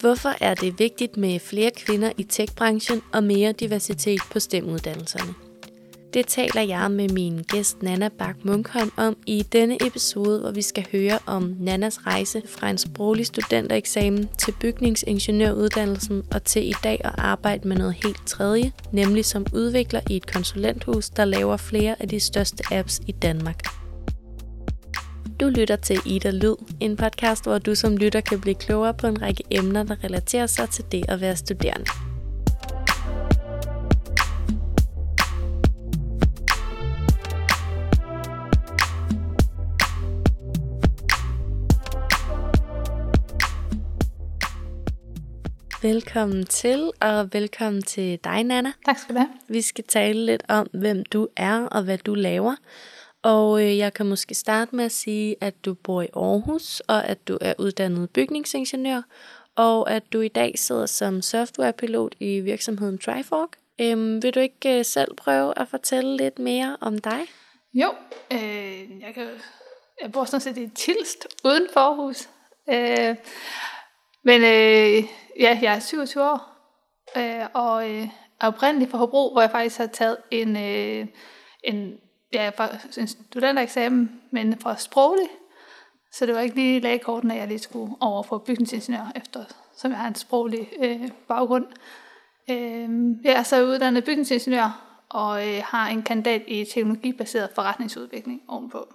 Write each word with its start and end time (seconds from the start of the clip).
Hvorfor 0.00 0.34
er 0.40 0.54
det 0.54 0.78
vigtigt 0.78 1.16
med 1.16 1.40
flere 1.40 1.70
kvinder 1.76 2.12
i 2.16 2.22
tech-branchen 2.22 3.02
og 3.12 3.24
mere 3.24 3.52
diversitet 3.52 4.20
på 4.32 4.40
STEM-uddannelserne? 4.40 5.34
Det 6.14 6.26
taler 6.26 6.62
jeg 6.62 6.90
med 6.90 7.08
min 7.08 7.42
gæst 7.42 7.82
Nana 7.82 8.08
Bak 8.08 8.36
Munkholm 8.44 8.92
om 8.96 9.16
i 9.26 9.42
denne 9.42 9.86
episode, 9.86 10.40
hvor 10.40 10.50
vi 10.50 10.62
skal 10.62 10.86
høre 10.92 11.18
om 11.26 11.56
Nannas 11.60 12.06
rejse 12.06 12.42
fra 12.46 12.70
en 12.70 12.78
sproglig 12.78 13.26
studentereksamen 13.26 14.28
til 14.38 14.54
bygningsingeniøruddannelsen 14.60 16.22
og 16.32 16.44
til 16.44 16.68
i 16.68 16.74
dag 16.84 17.00
at 17.04 17.14
arbejde 17.18 17.68
med 17.68 17.76
noget 17.76 17.94
helt 18.04 18.26
tredje, 18.26 18.72
nemlig 18.92 19.24
som 19.24 19.46
udvikler 19.52 20.00
i 20.10 20.16
et 20.16 20.32
konsulenthus, 20.32 21.10
der 21.10 21.24
laver 21.24 21.56
flere 21.56 22.02
af 22.02 22.08
de 22.08 22.20
største 22.20 22.64
apps 22.74 23.00
i 23.06 23.12
Danmark. 23.12 23.77
Du 25.40 25.48
lytter 25.48 25.76
til 25.76 26.00
Ida 26.06 26.30
Lyd, 26.30 26.54
en 26.80 26.96
podcast, 26.96 27.44
hvor 27.44 27.58
du 27.58 27.74
som 27.74 27.96
lytter 27.96 28.20
kan 28.20 28.40
blive 28.40 28.54
klogere 28.54 28.94
på 28.94 29.06
en 29.06 29.22
række 29.22 29.44
emner, 29.50 29.82
der 29.82 30.04
relaterer 30.04 30.46
sig 30.46 30.70
til 30.70 30.84
det 30.92 31.04
at 31.08 31.20
være 31.20 31.36
studerende. 31.36 31.86
Velkommen 45.82 46.46
til, 46.46 46.90
og 47.00 47.32
velkommen 47.32 47.82
til 47.82 48.18
dig, 48.24 48.44
Nana. 48.44 48.72
Tak 48.86 48.98
skal 48.98 49.14
du 49.14 49.20
have. 49.20 49.30
Vi 49.48 49.62
skal 49.62 49.84
tale 49.88 50.26
lidt 50.26 50.42
om, 50.48 50.66
hvem 50.72 51.04
du 51.12 51.28
er 51.36 51.66
og 51.66 51.82
hvad 51.82 51.98
du 51.98 52.14
laver. 52.14 52.54
Og 53.22 53.62
øh, 53.62 53.78
jeg 53.78 53.94
kan 53.94 54.06
måske 54.06 54.34
starte 54.34 54.76
med 54.76 54.84
at 54.84 54.92
sige, 54.92 55.36
at 55.40 55.64
du 55.64 55.74
bor 55.74 56.02
i 56.02 56.08
Aarhus, 56.16 56.80
og 56.80 57.04
at 57.04 57.28
du 57.28 57.38
er 57.40 57.54
uddannet 57.58 58.10
bygningsingeniør, 58.10 59.02
og 59.56 59.90
at 59.90 60.12
du 60.12 60.20
i 60.20 60.28
dag 60.28 60.58
sidder 60.58 60.86
som 60.86 61.22
softwarepilot 61.22 62.14
i 62.20 62.40
virksomheden 62.40 62.98
Trifork. 62.98 63.48
Øhm, 63.80 64.22
vil 64.22 64.34
du 64.34 64.40
ikke 64.40 64.78
øh, 64.78 64.84
selv 64.84 65.14
prøve 65.14 65.58
at 65.58 65.68
fortælle 65.68 66.16
lidt 66.16 66.38
mere 66.38 66.76
om 66.80 66.98
dig? 66.98 67.20
Jo, 67.74 67.94
øh, 68.32 69.00
jeg, 69.00 69.14
kan, 69.14 69.26
jeg 70.02 70.12
bor 70.12 70.24
sådan 70.24 70.40
set 70.40 70.56
i 70.58 70.68
Tilst, 70.74 71.26
uden 71.44 71.68
for 71.72 71.80
Aarhus. 71.80 72.28
Øh, 72.70 73.16
men 74.24 74.40
øh, 74.40 75.04
ja, 75.40 75.58
jeg 75.62 75.74
er 75.74 75.80
27 75.80 76.24
år, 76.24 76.58
øh, 77.16 77.46
og 77.54 77.90
øh, 77.90 78.08
er 78.40 78.46
oprindeligt 78.46 78.90
fra 78.90 78.98
Hobro, 78.98 79.32
hvor 79.32 79.40
jeg 79.40 79.50
faktisk 79.50 79.78
har 79.78 79.86
taget 79.86 80.16
en, 80.30 80.56
øh, 80.56 81.06
en, 81.64 81.98
ja, 82.32 82.50
en 82.98 83.08
studentereksamen, 83.08 84.20
men 84.30 84.60
fra 84.60 84.76
sproglig. 84.76 85.28
Så 86.12 86.26
det 86.26 86.34
var 86.34 86.40
ikke 86.40 86.54
lige 86.54 86.80
lagkorten, 86.80 87.30
at 87.30 87.36
jeg 87.36 87.48
lige 87.48 87.58
skulle 87.58 87.94
over 88.00 88.22
på 88.22 88.38
bygningsingeniør, 88.38 89.12
efter, 89.16 89.44
som 89.76 89.90
jeg 89.90 89.98
har 90.00 90.08
en 90.08 90.14
sproglig 90.14 90.68
øh, 90.80 91.10
baggrund. 91.28 91.66
Øh, 92.50 92.88
jeg 93.24 93.32
er 93.32 93.42
så 93.42 93.64
uddannet 93.64 94.04
bygningsingeniør, 94.04 94.84
og 95.08 95.48
øh, 95.48 95.62
har 95.64 95.88
en 95.88 96.02
kandidat 96.02 96.42
i 96.46 96.64
teknologibaseret 96.64 97.50
forretningsudvikling 97.54 98.42
ovenpå. 98.48 98.88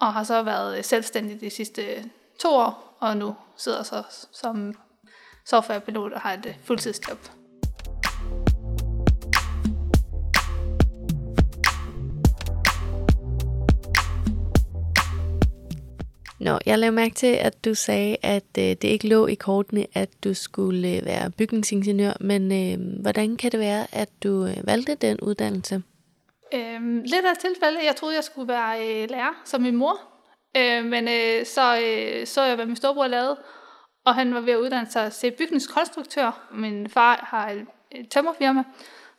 Og 0.00 0.12
har 0.12 0.24
så 0.24 0.42
været 0.42 0.78
øh, 0.78 0.84
selvstændig 0.84 1.40
de 1.40 1.50
sidste 1.50 1.82
øh, 1.82 2.04
to 2.40 2.54
år, 2.54 2.96
og 3.00 3.16
nu 3.16 3.36
sidder 3.56 3.82
så 3.82 4.02
som 4.32 4.74
softwarepilot 5.46 6.12
og 6.12 6.20
har 6.20 6.32
et 6.32 6.46
øh, 6.46 6.54
fuldtidsjob. 6.64 7.39
Nå, 16.40 16.58
jeg 16.66 16.78
lavede 16.78 16.96
mærke 16.96 17.14
til, 17.14 17.26
at 17.40 17.64
du 17.64 17.74
sagde, 17.74 18.16
at 18.22 18.44
øh, 18.58 18.64
det 18.64 18.84
ikke 18.84 19.08
lå 19.08 19.26
i 19.26 19.34
kortene, 19.34 19.86
at 19.94 20.08
du 20.24 20.34
skulle 20.34 20.88
øh, 20.88 21.06
være 21.06 21.30
bygningsingeniør, 21.30 22.12
men 22.20 22.42
øh, 22.52 23.02
hvordan 23.02 23.36
kan 23.36 23.52
det 23.52 23.60
være, 23.60 23.86
at 23.92 24.08
du 24.22 24.46
øh, 24.46 24.66
valgte 24.66 24.94
den 24.94 25.20
uddannelse? 25.20 25.82
Øhm, 26.54 26.96
lidt 26.96 27.26
af 27.26 27.36
tilfælde. 27.40 27.84
Jeg 27.84 27.96
troede, 27.96 28.14
jeg 28.14 28.24
skulle 28.24 28.48
være 28.48 29.02
øh, 29.02 29.10
lærer, 29.10 29.42
som 29.44 29.62
min 29.62 29.76
mor. 29.76 29.96
Øh, 30.56 30.84
men 30.84 31.08
øh, 31.08 31.46
så 31.46 31.80
øh, 31.84 32.26
så 32.26 32.42
jeg, 32.42 32.54
hvad 32.54 32.66
min 32.66 32.76
storebror 32.76 33.06
lavede, 33.06 33.36
og 34.06 34.14
han 34.14 34.34
var 34.34 34.40
ved 34.40 34.52
at 34.52 34.58
uddanne 34.58 34.90
sig 34.90 35.12
til 35.12 35.30
bygningskonstruktør. 35.38 36.48
Min 36.54 36.88
far 36.88 37.26
har 37.30 37.50
et, 37.50 37.66
et 37.92 38.08
tømmerfirma, 38.08 38.64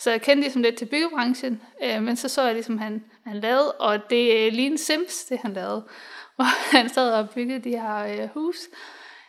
så 0.02 0.12
jeg 0.12 0.22
kendte 0.22 0.42
ligesom 0.42 0.62
lidt 0.62 0.76
til 0.76 0.86
byggebranchen, 0.86 1.62
øh, 1.84 2.04
men 2.04 2.16
så 2.16 2.28
så 2.28 2.44
jeg 2.44 2.54
ligesom, 2.54 2.78
han, 2.78 3.04
han 3.26 3.40
lavede, 3.40 3.72
og 3.72 4.10
det 4.10 4.48
er 4.48 4.52
lige 4.52 4.68
en 4.68 4.78
Sims, 4.78 5.26
det 5.26 5.40
han 5.42 5.54
lavede, 5.54 5.84
hvor 6.36 6.76
han 6.76 6.90
sad 6.90 7.14
og 7.14 7.30
byggede 7.30 7.60
de 7.60 7.70
her 7.70 7.98
øh, 7.98 8.30
hus, 8.34 8.58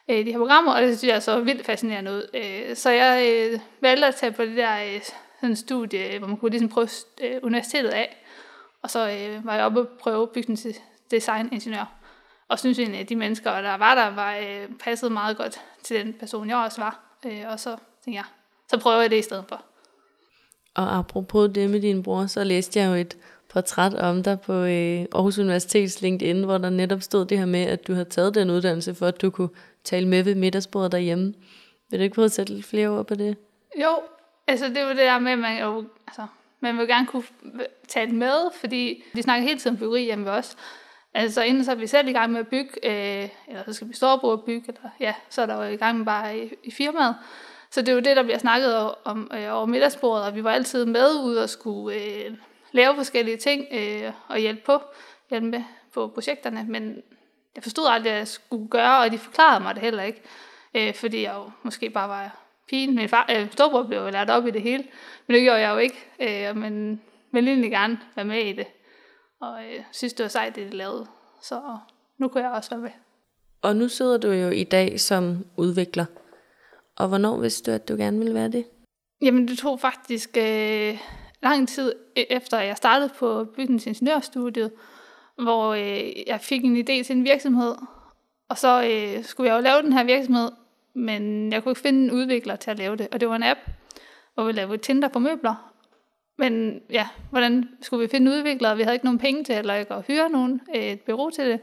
øh, 0.09 0.27
de 0.27 0.33
her 0.33 0.39
programmer, 0.39 0.73
og 0.73 0.83
det 0.83 0.99
synes 0.99 1.13
jeg 1.13 1.23
så 1.23 1.41
vildt 1.41 1.67
fascinerende 1.67 2.11
ud. 2.11 2.29
Øh, 2.35 2.77
så 2.77 2.91
jeg 2.91 3.29
øh, 3.29 3.61
valgte 3.81 4.07
at 4.07 4.15
tage 4.15 4.33
på 4.33 4.45
det 4.45 4.57
der 4.57 4.85
øh, 4.85 5.01
sådan 5.41 5.57
studie, 5.57 6.15
øh, 6.15 6.19
hvor 6.19 6.29
man 6.29 6.37
kunne 6.37 6.51
ligesom 6.51 6.69
prøve 6.69 6.89
øh, 7.21 7.41
universitetet 7.43 7.91
af, 7.91 8.25
og 8.83 8.91
så 8.91 8.99
øh, 9.11 9.47
var 9.47 9.55
jeg 9.55 9.65
oppe 9.65 9.81
og 9.81 9.89
prøve 10.01 10.27
bygningsdesigningeniør. 10.27 11.93
Og 12.49 12.59
synes 12.59 12.79
egentlig, 12.79 13.01
at 13.01 13.09
de 13.09 13.17
mennesker, 13.17 13.61
der 13.61 13.75
var 13.75 13.95
der, 13.95 14.11
var 14.11 14.37
øh, 14.37 14.69
passet 14.81 15.13
meget 15.13 15.37
godt 15.37 15.61
til 15.83 16.01
den 16.01 16.13
person, 16.13 16.49
jeg 16.49 16.57
også 16.57 16.81
var. 16.81 17.19
Øh, 17.27 17.45
og 17.49 17.61
så 17.61 17.77
tænkte 18.05 18.17
jeg, 18.17 18.25
så 18.71 18.79
prøver 18.79 19.01
jeg 19.01 19.11
det 19.11 19.19
i 19.19 19.23
stedet 19.23 19.45
for. 19.49 19.65
Og 20.75 20.99
apropos 20.99 21.51
det 21.55 21.71
med 21.71 21.81
din 21.81 22.03
bror, 22.03 22.27
så 22.27 22.45
læste 22.45 22.81
jeg 22.81 22.89
jo 22.89 22.95
et 22.95 23.17
portræt 23.53 23.95
om 23.95 24.23
dig 24.23 24.41
på 24.41 24.53
øh, 24.53 25.07
Aarhus 25.15 25.39
Universitets 25.39 26.03
LinkedIn, 26.03 26.45
hvor 26.45 26.59
der 26.59 26.71
netop 26.71 27.03
stod 27.03 27.27
det 27.27 27.39
her 27.39 27.47
med, 27.47 27.61
at 27.63 27.87
du 27.87 27.93
havde 27.93 28.09
taget 28.09 28.35
den 28.35 28.51
uddannelse, 28.51 28.95
for 28.95 29.07
at 29.07 29.23
du 29.23 29.31
kunne 29.31 29.49
tale 29.85 30.09
med 30.09 30.23
ved 30.23 30.35
middagsbordet 30.35 30.93
derhjemme. 30.93 31.35
Vil 31.91 31.99
du 31.99 32.03
ikke 32.03 32.15
prøve 32.15 32.25
at 32.25 32.33
sætte 32.33 32.55
lidt 32.55 32.67
flere 32.67 32.89
ord 32.89 33.07
på 33.07 33.15
det? 33.15 33.37
Jo, 33.81 34.01
altså 34.47 34.69
det 34.69 34.83
var 34.83 34.89
det 34.89 34.97
der 34.97 35.19
med, 35.19 35.33
at 35.33 35.39
man 35.39 35.61
jo, 35.61 35.85
altså, 36.07 36.27
man 36.61 36.79
vil 36.79 36.89
gerne 36.89 37.07
kunne 37.07 37.25
tale 37.89 38.13
med, 38.13 38.51
fordi 38.61 39.05
vi 39.13 39.23
snakker 39.23 39.49
hele 39.49 39.61
tiden 39.61 39.77
byggeri 39.77 40.05
hjemme 40.05 40.25
ved 40.25 40.33
os. 40.33 40.57
Altså 41.15 41.43
inden 41.43 41.65
så 41.65 41.71
er 41.71 41.75
vi 41.75 41.87
selv 41.87 42.09
i 42.09 42.13
gang 42.13 42.33
med 42.33 42.41
at 42.41 42.49
bygge, 42.49 42.71
øh, 42.83 43.29
eller 43.49 43.63
så 43.67 43.73
skal 43.73 43.89
vi 43.89 43.95
storebror 43.95 44.37
bygge, 44.37 44.65
eller 44.69 44.91
ja, 45.01 45.15
så 45.31 45.43
er 45.43 45.47
der 45.47 45.65
jo 45.65 45.73
i 45.73 45.77
gang 45.77 45.99
med 45.99 46.07
bare 46.07 46.39
i, 46.39 46.53
i 46.65 46.71
firmaet. 46.71 47.15
Så 47.73 47.81
det 47.81 47.89
er 47.89 47.93
jo 47.93 48.01
det, 48.01 48.17
der 48.17 48.23
bliver 48.23 48.39
snakket 48.39 48.95
om 49.05 49.31
øh, 49.35 49.57
over 49.57 49.67
middagsbordet, 49.67 50.27
og 50.27 50.35
vi 50.35 50.45
var 50.45 50.51
altid 50.51 50.85
med 50.85 51.15
ud 51.25 51.37
og 51.37 51.49
skulle 51.49 51.97
øh, 51.97 52.37
lave 52.73 52.95
forskellige 52.97 53.37
ting 53.37 53.67
øh, 53.73 54.13
og 54.29 54.39
hjælpe 54.39 54.63
på, 54.67 54.81
hjælpe 55.31 55.47
med 55.47 55.63
på 55.95 56.09
projekterne, 56.09 56.65
men 56.69 57.03
jeg 57.55 57.63
forstod 57.63 57.87
aldrig, 57.89 58.11
hvad 58.13 58.19
jeg 58.19 58.29
skulle 58.29 58.69
gøre, 58.69 59.01
og 59.01 59.13
de 59.13 59.19
forklarede 59.19 59.63
mig 59.63 59.75
det 59.75 59.83
heller 59.83 60.03
ikke, 60.03 60.23
øh, 60.75 60.95
fordi 60.95 61.23
jeg 61.23 61.35
jo 61.35 61.51
måske 61.63 61.91
bare 61.91 62.09
var 62.09 62.37
pigen. 62.69 62.95
Min 62.95 63.09
far, 63.09 63.27
øh, 63.37 63.53
storbror 63.53 63.83
blev 63.83 63.99
jo 63.99 64.11
lært 64.11 64.31
op 64.31 64.47
i 64.47 64.51
det 64.51 64.63
hele, 64.63 64.85
men 65.27 65.35
det 65.35 65.43
gjorde 65.43 65.61
jeg 65.61 65.73
jo 65.73 65.79
ikke, 65.79 66.07
øh, 66.21 66.57
men 66.57 67.01
ville 67.33 67.51
egentlig 67.51 67.71
gerne 67.71 67.99
være 68.17 68.25
med 68.25 68.45
i 68.45 68.53
det 68.53 68.67
og 69.43 69.65
øh, 69.65 69.85
synes, 69.93 70.13
det 70.13 70.25
var 70.25 70.29
sejt, 70.29 70.57
det 70.57 70.73
de 70.73 70.77
lavede. 70.77 71.07
Så 71.43 71.79
nu 72.19 72.29
kunne 72.29 72.45
jeg 72.45 72.53
også 72.53 72.71
være 72.71 72.81
med. 72.81 72.91
Og 73.63 73.77
nu 73.77 73.89
sidder 73.89 74.19
du 74.19 74.31
jo 74.31 74.51
i 74.51 74.65
dag 74.65 75.01
som 75.01 75.47
udvikler. 75.57 76.05
Og 77.03 77.09
hvornår 77.09 77.41
vidste 77.41 77.71
du, 77.71 77.75
at 77.75 77.89
du 77.89 77.97
gerne 77.97 78.19
ville 78.19 78.35
være 78.35 78.49
det? 78.49 78.65
Jamen, 79.23 79.49
det 79.49 79.59
tog 79.59 79.81
faktisk 79.81 80.37
øh, 80.37 80.99
lang 81.43 81.69
tid 81.69 81.93
e-, 82.19 82.27
efter, 82.31 82.57
at 82.57 82.67
jeg 82.67 82.77
startede 82.77 83.11
på 83.19 83.45
bygningsingeniørstudiet, 83.45 84.73
hvor 85.43 85.69
øh, 85.69 86.13
jeg 86.27 86.41
fik 86.41 86.65
en 86.65 86.77
idé 86.77 87.05
til 87.05 87.17
en 87.17 87.25
virksomhed. 87.25 87.75
Og 88.49 88.59
så 88.59 88.83
øh, 88.83 89.25
skulle 89.25 89.51
jeg 89.51 89.57
jo 89.57 89.63
lave 89.63 89.83
den 89.83 89.93
her 89.93 90.05
virksomhed, 90.05 90.51
men 90.95 91.53
jeg 91.53 91.63
kunne 91.63 91.71
ikke 91.71 91.81
finde 91.81 92.05
en 92.05 92.11
udvikler 92.11 92.57
til 92.57 92.71
at 92.71 92.79
lave 92.79 92.97
det. 92.97 93.09
Og 93.13 93.21
det 93.21 93.29
var 93.29 93.37
en 93.37 93.43
app, 93.43 93.61
hvor 94.35 94.45
vi 94.45 94.53
lavede 94.53 94.79
Tinder 94.79 95.09
på 95.09 95.19
møbler. 95.19 95.73
Men 96.39 96.81
ja, 96.91 97.09
hvordan 97.31 97.69
skulle 97.81 98.03
vi 98.03 98.09
finde 98.09 98.31
udviklere? 98.31 98.77
Vi 98.77 98.83
havde 98.83 98.95
ikke 98.95 99.07
nogen 99.07 99.19
penge 99.19 99.45
til 99.45 99.55
eller 99.55 99.75
ikke 99.75 99.95
at 99.95 100.07
hyre 100.07 100.29
nogen, 100.29 100.61
øh, 100.77 100.83
et 100.83 101.01
bureau 101.01 101.31
til 101.31 101.47
det. 101.47 101.61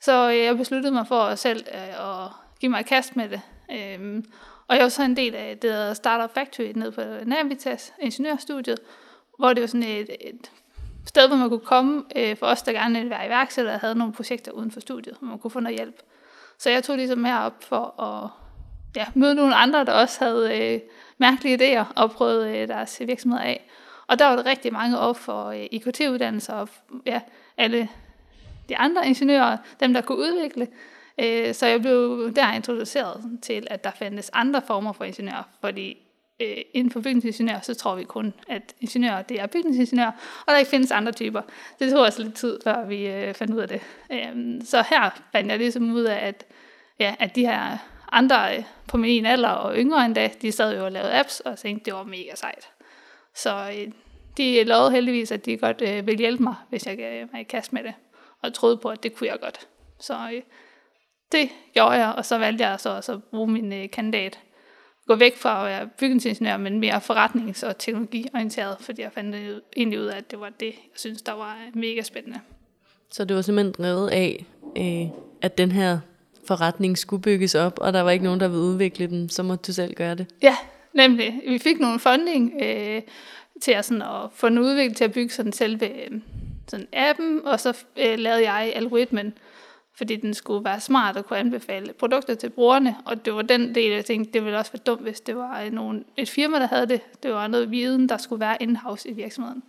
Så 0.00 0.30
øh, 0.30 0.38
jeg 0.38 0.56
besluttede 0.56 0.92
mig 0.92 1.06
for 1.06 1.20
at 1.20 1.38
selv 1.38 1.64
øh, 1.74 2.24
at 2.24 2.30
give 2.60 2.70
mig 2.70 2.80
et 2.80 2.86
kast 2.86 3.16
med 3.16 3.28
det. 3.28 3.40
Øhm, 3.70 4.24
og 4.66 4.76
jeg 4.76 4.82
var 4.82 4.88
så 4.88 5.02
en 5.02 5.16
del 5.16 5.34
af 5.34 5.58
det 5.58 5.70
der 5.70 5.94
Startup 5.94 6.34
Factory 6.34 6.72
nede 6.74 6.92
på 6.92 7.00
Navitas 7.26 7.92
ingeniørstudiet, 8.00 8.78
hvor 9.38 9.52
det 9.52 9.60
var 9.60 9.66
sådan 9.66 9.82
et, 9.82 10.10
et 10.20 10.50
sted, 11.06 11.28
hvor 11.28 11.36
man 11.36 11.48
kunne 11.48 11.60
komme 11.60 12.04
øh, 12.16 12.36
for 12.36 12.46
os, 12.46 12.62
der 12.62 12.72
gerne 12.72 12.94
ville 12.94 13.10
være 13.10 13.26
iværksættere 13.26 13.74
og 13.74 13.80
havde 13.80 13.94
nogle 13.94 14.12
projekter 14.12 14.52
uden 14.52 14.70
for 14.70 14.80
studiet, 14.80 15.16
hvor 15.18 15.28
man 15.28 15.38
kunne 15.38 15.50
få 15.50 15.60
noget 15.60 15.78
hjælp. 15.78 16.02
Så 16.58 16.70
jeg 16.70 16.84
tog 16.84 16.96
ligesom 16.96 17.24
herop 17.24 17.64
for 17.64 18.00
at 18.00 18.30
ja, 18.96 19.06
møde 19.14 19.34
nogle 19.34 19.54
andre, 19.54 19.84
der 19.84 19.92
også 19.92 20.24
havde 20.24 20.74
øh, 20.74 20.80
mærkelige 21.18 21.80
idéer 21.80 21.84
og 21.96 22.10
prøvede 22.10 22.58
øh, 22.58 22.68
deres 22.68 23.02
virksomhed 23.06 23.40
af. 23.40 23.70
Og 24.06 24.18
der 24.18 24.26
var 24.26 24.36
der 24.36 24.46
rigtig 24.46 24.72
mange 24.72 24.98
op 24.98 25.16
for 25.16 25.46
øh, 25.46 25.66
IKT-uddannelser 25.70 26.54
og 26.54 26.68
ja, 27.06 27.20
alle 27.56 27.88
de 28.68 28.76
andre 28.76 29.06
ingeniører, 29.06 29.56
dem 29.80 29.94
der 29.94 30.00
kunne 30.00 30.18
udvikle. 30.18 30.68
Øh, 31.18 31.54
så 31.54 31.66
jeg 31.66 31.80
blev 31.80 32.32
der 32.36 32.52
introduceret 32.52 33.38
til, 33.42 33.66
at 33.70 33.84
der 33.84 33.90
fandtes 33.90 34.30
andre 34.32 34.62
former 34.66 34.92
for 34.92 35.04
ingeniører, 35.04 35.42
fordi 35.60 35.96
øh, 36.40 36.56
inden 36.72 36.90
for 36.90 37.00
bygningsingeniør, 37.00 37.60
så 37.60 37.74
tror 37.74 37.94
vi 37.94 38.04
kun, 38.04 38.34
at 38.48 38.74
ingeniører, 38.80 39.22
det 39.22 39.40
er 39.40 39.46
bygningsingeniør, 39.46 40.10
og 40.46 40.52
der 40.52 40.56
ikke 40.56 40.70
findes 40.70 40.90
andre 40.90 41.12
typer. 41.12 41.42
Det 41.78 41.92
tog 41.92 42.00
også 42.00 42.22
lidt 42.22 42.34
tid, 42.34 42.58
før 42.64 42.86
vi 42.86 43.06
øh, 43.06 43.34
fandt 43.34 43.54
ud 43.54 43.60
af 43.60 43.68
det. 43.68 43.80
Øhm, 44.12 44.60
så 44.64 44.84
her 44.90 45.22
fandt 45.32 45.50
jeg 45.50 45.58
ligesom 45.58 45.92
ud 45.92 46.02
af, 46.04 46.26
at, 46.26 46.46
ja, 46.98 47.14
at 47.18 47.34
de 47.34 47.46
her 47.46 47.78
andre 48.12 48.56
øh, 48.56 48.64
på 48.88 48.96
min 48.96 49.26
alder 49.26 49.48
og 49.48 49.76
yngre 49.76 50.04
endda, 50.04 50.30
de 50.42 50.52
sad 50.52 50.76
jo 50.76 50.84
og 50.84 50.92
lavede 50.92 51.18
apps, 51.18 51.40
og 51.40 51.58
tænkte, 51.58 51.84
det 51.84 51.94
var 51.94 52.04
mega 52.04 52.34
sejt. 52.34 52.68
Så 53.34 53.70
øh, 53.78 53.92
de 54.36 54.64
lovede 54.64 54.90
heldigvis, 54.90 55.32
at 55.32 55.46
de 55.46 55.56
godt 55.56 55.82
øh, 55.82 56.06
ville 56.06 56.18
hjælpe 56.18 56.42
mig, 56.42 56.54
hvis 56.68 56.86
jeg 56.86 56.96
gav 56.96 57.22
øh, 57.22 57.28
mig 57.32 57.40
i 57.40 57.44
kast 57.44 57.72
med 57.72 57.82
det. 57.82 57.94
Og 58.42 58.54
troede 58.54 58.76
på, 58.76 58.88
at 58.88 59.02
det 59.02 59.16
kunne 59.16 59.28
jeg 59.28 59.40
godt. 59.40 59.66
Så 60.00 60.14
øh, 60.34 60.42
det 61.32 61.48
gjorde 61.74 61.90
jeg, 61.90 62.14
og 62.16 62.24
så 62.24 62.38
valgte 62.38 62.66
jeg 62.66 62.80
så 62.80 62.90
også 62.90 63.12
at 63.12 63.24
bruge 63.24 63.48
min 63.48 63.72
øh, 63.72 63.90
kandidat. 63.90 64.38
Gå 65.06 65.14
væk 65.14 65.36
fra 65.36 65.60
at 65.60 65.66
være 65.66 65.88
bygningsingeniør, 65.98 66.56
men 66.56 66.80
mere 66.80 67.00
forretnings- 67.00 67.66
og 67.66 67.78
teknologiorienteret, 67.78 68.76
fordi 68.80 69.02
jeg 69.02 69.12
fandt 69.12 69.36
egentlig 69.76 70.00
ud 70.00 70.04
af, 70.04 70.16
at 70.16 70.30
det 70.30 70.40
var 70.40 70.48
det, 70.60 70.66
jeg 70.66 70.74
synes, 70.94 71.22
der 71.22 71.32
var 71.32 71.56
mega 71.74 72.02
spændende. 72.02 72.40
Så 73.10 73.24
det 73.24 73.36
var 73.36 73.42
simpelthen 73.42 73.74
drevet 73.78 74.10
af, 74.10 74.44
øh, 74.76 75.18
at 75.42 75.58
den 75.58 75.72
her 75.72 75.98
forretning 76.46 76.98
skulle 76.98 77.22
bygges 77.22 77.54
op, 77.54 77.78
og 77.80 77.92
der 77.92 78.00
var 78.00 78.10
ikke 78.10 78.24
nogen, 78.24 78.40
der 78.40 78.48
ville 78.48 78.62
udvikle 78.62 79.06
den, 79.06 79.28
så 79.28 79.42
måtte 79.42 79.62
du 79.66 79.72
selv 79.72 79.94
gøre 79.94 80.14
det. 80.14 80.26
Ja, 80.42 80.56
nemlig. 80.92 81.40
Vi 81.48 81.58
fik 81.58 81.80
nogle 81.80 82.00
funding 82.00 82.52
øh, 82.62 83.02
til 83.62 83.72
at, 83.72 83.84
sådan, 83.84 84.02
at 84.02 84.30
få 84.34 84.48
den 84.48 84.58
udviklet 84.58 84.96
til 84.96 85.04
at 85.04 85.12
bygge 85.12 85.32
sådan 85.32 85.52
selve 85.52 85.88
øh, 85.88 86.20
sådan 86.68 86.86
appen, 86.92 87.40
og 87.44 87.60
så 87.60 87.76
øh, 87.96 88.18
lavede 88.18 88.50
jeg 88.50 88.72
algoritmen, 88.74 89.34
fordi 89.96 90.16
den 90.16 90.34
skulle 90.34 90.64
være 90.64 90.80
smart 90.80 91.16
og 91.16 91.26
kunne 91.26 91.38
anbefale 91.38 91.92
produkter 91.92 92.34
til 92.34 92.50
brugerne, 92.50 92.96
og 93.06 93.24
det 93.24 93.34
var 93.34 93.42
den 93.42 93.74
del, 93.74 93.92
jeg 93.92 94.04
tænkte, 94.04 94.32
det 94.32 94.44
ville 94.44 94.58
også 94.58 94.72
være 94.72 94.82
dumt, 94.86 95.02
hvis 95.02 95.20
det 95.20 95.36
var 95.36 95.70
nogen, 95.70 96.04
et 96.16 96.28
firma, 96.28 96.58
der 96.58 96.66
havde 96.66 96.86
det. 96.86 97.00
Det 97.22 97.32
var 97.32 97.46
noget 97.46 97.70
viden, 97.70 98.08
der 98.08 98.16
skulle 98.16 98.40
være 98.40 98.56
in-house 98.60 99.08
i 99.08 99.12
virksomheden. 99.12 99.62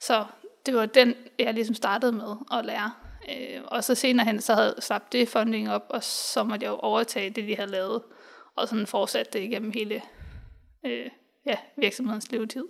Så 0.00 0.24
det 0.66 0.74
var 0.74 0.86
den, 0.86 1.14
jeg 1.38 1.54
ligesom 1.54 1.74
startede 1.74 2.12
med 2.12 2.36
at 2.52 2.64
lære. 2.64 2.90
Øh, 3.28 3.60
og 3.64 3.84
så 3.84 3.94
senere 3.94 4.26
hen, 4.26 4.40
så 4.40 4.54
havde 4.54 4.74
slapt 4.80 5.12
det 5.12 5.28
funding 5.28 5.70
op, 5.70 5.86
og 5.88 6.04
så 6.04 6.44
måtte 6.44 6.64
jeg 6.64 6.70
jo 6.70 6.76
overtage 6.76 7.30
det, 7.30 7.48
de 7.48 7.56
havde 7.56 7.70
lavet, 7.70 8.02
og 8.56 8.68
sådan 8.68 8.86
fortsatte 8.86 9.32
det 9.32 9.44
igennem 9.44 9.70
hele 9.74 10.02
øh, 10.86 11.06
ja, 11.46 11.56
virksomhedens 11.76 12.30
levetid. 12.32 12.64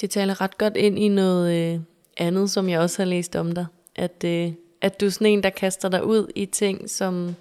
Det 0.00 0.10
taler 0.10 0.40
ret 0.40 0.58
godt 0.58 0.76
ind 0.76 0.98
i 0.98 1.08
noget 1.08 1.74
øh, 1.74 1.80
andet, 2.16 2.50
som 2.50 2.68
jeg 2.68 2.80
også 2.80 3.02
har 3.02 3.06
læst 3.06 3.36
om 3.36 3.52
dig. 3.52 3.66
At, 3.96 4.24
øh, 4.24 4.52
at 4.80 5.00
du 5.00 5.06
er 5.06 5.10
sådan 5.10 5.26
en, 5.26 5.42
der 5.42 5.50
kaster 5.50 5.88
dig 5.88 6.04
ud 6.04 6.32
i 6.34 6.46
ting, 6.46 6.90
som 6.90 7.34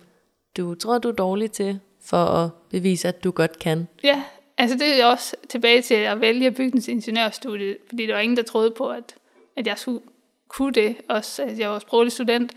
du 0.57 0.75
tror, 0.75 0.97
du 0.97 1.07
er 1.07 1.13
dårlig 1.13 1.51
til, 1.51 1.79
for 2.01 2.25
at 2.25 2.49
bevise, 2.69 3.07
at 3.07 3.23
du 3.23 3.31
godt 3.31 3.59
kan. 3.59 3.87
Ja, 4.03 4.23
altså 4.57 4.77
det 4.77 5.01
er 5.01 5.05
også 5.05 5.35
tilbage 5.49 5.81
til 5.81 5.93
at 5.93 6.21
vælge 6.21 6.51
bygningsingeniørstudiet, 6.51 7.77
fordi 7.89 8.05
der 8.05 8.13
var 8.13 8.19
ingen, 8.19 8.37
der 8.37 8.43
troede 8.43 8.71
på, 8.71 8.89
at, 8.89 9.15
at 9.55 9.67
jeg 9.67 9.77
skulle 9.77 10.01
kunne 10.47 10.73
det. 10.73 10.95
Også, 11.09 11.43
at 11.43 11.59
jeg 11.59 11.69
var 11.69 11.79
sproglig 11.79 12.11
student, 12.11 12.51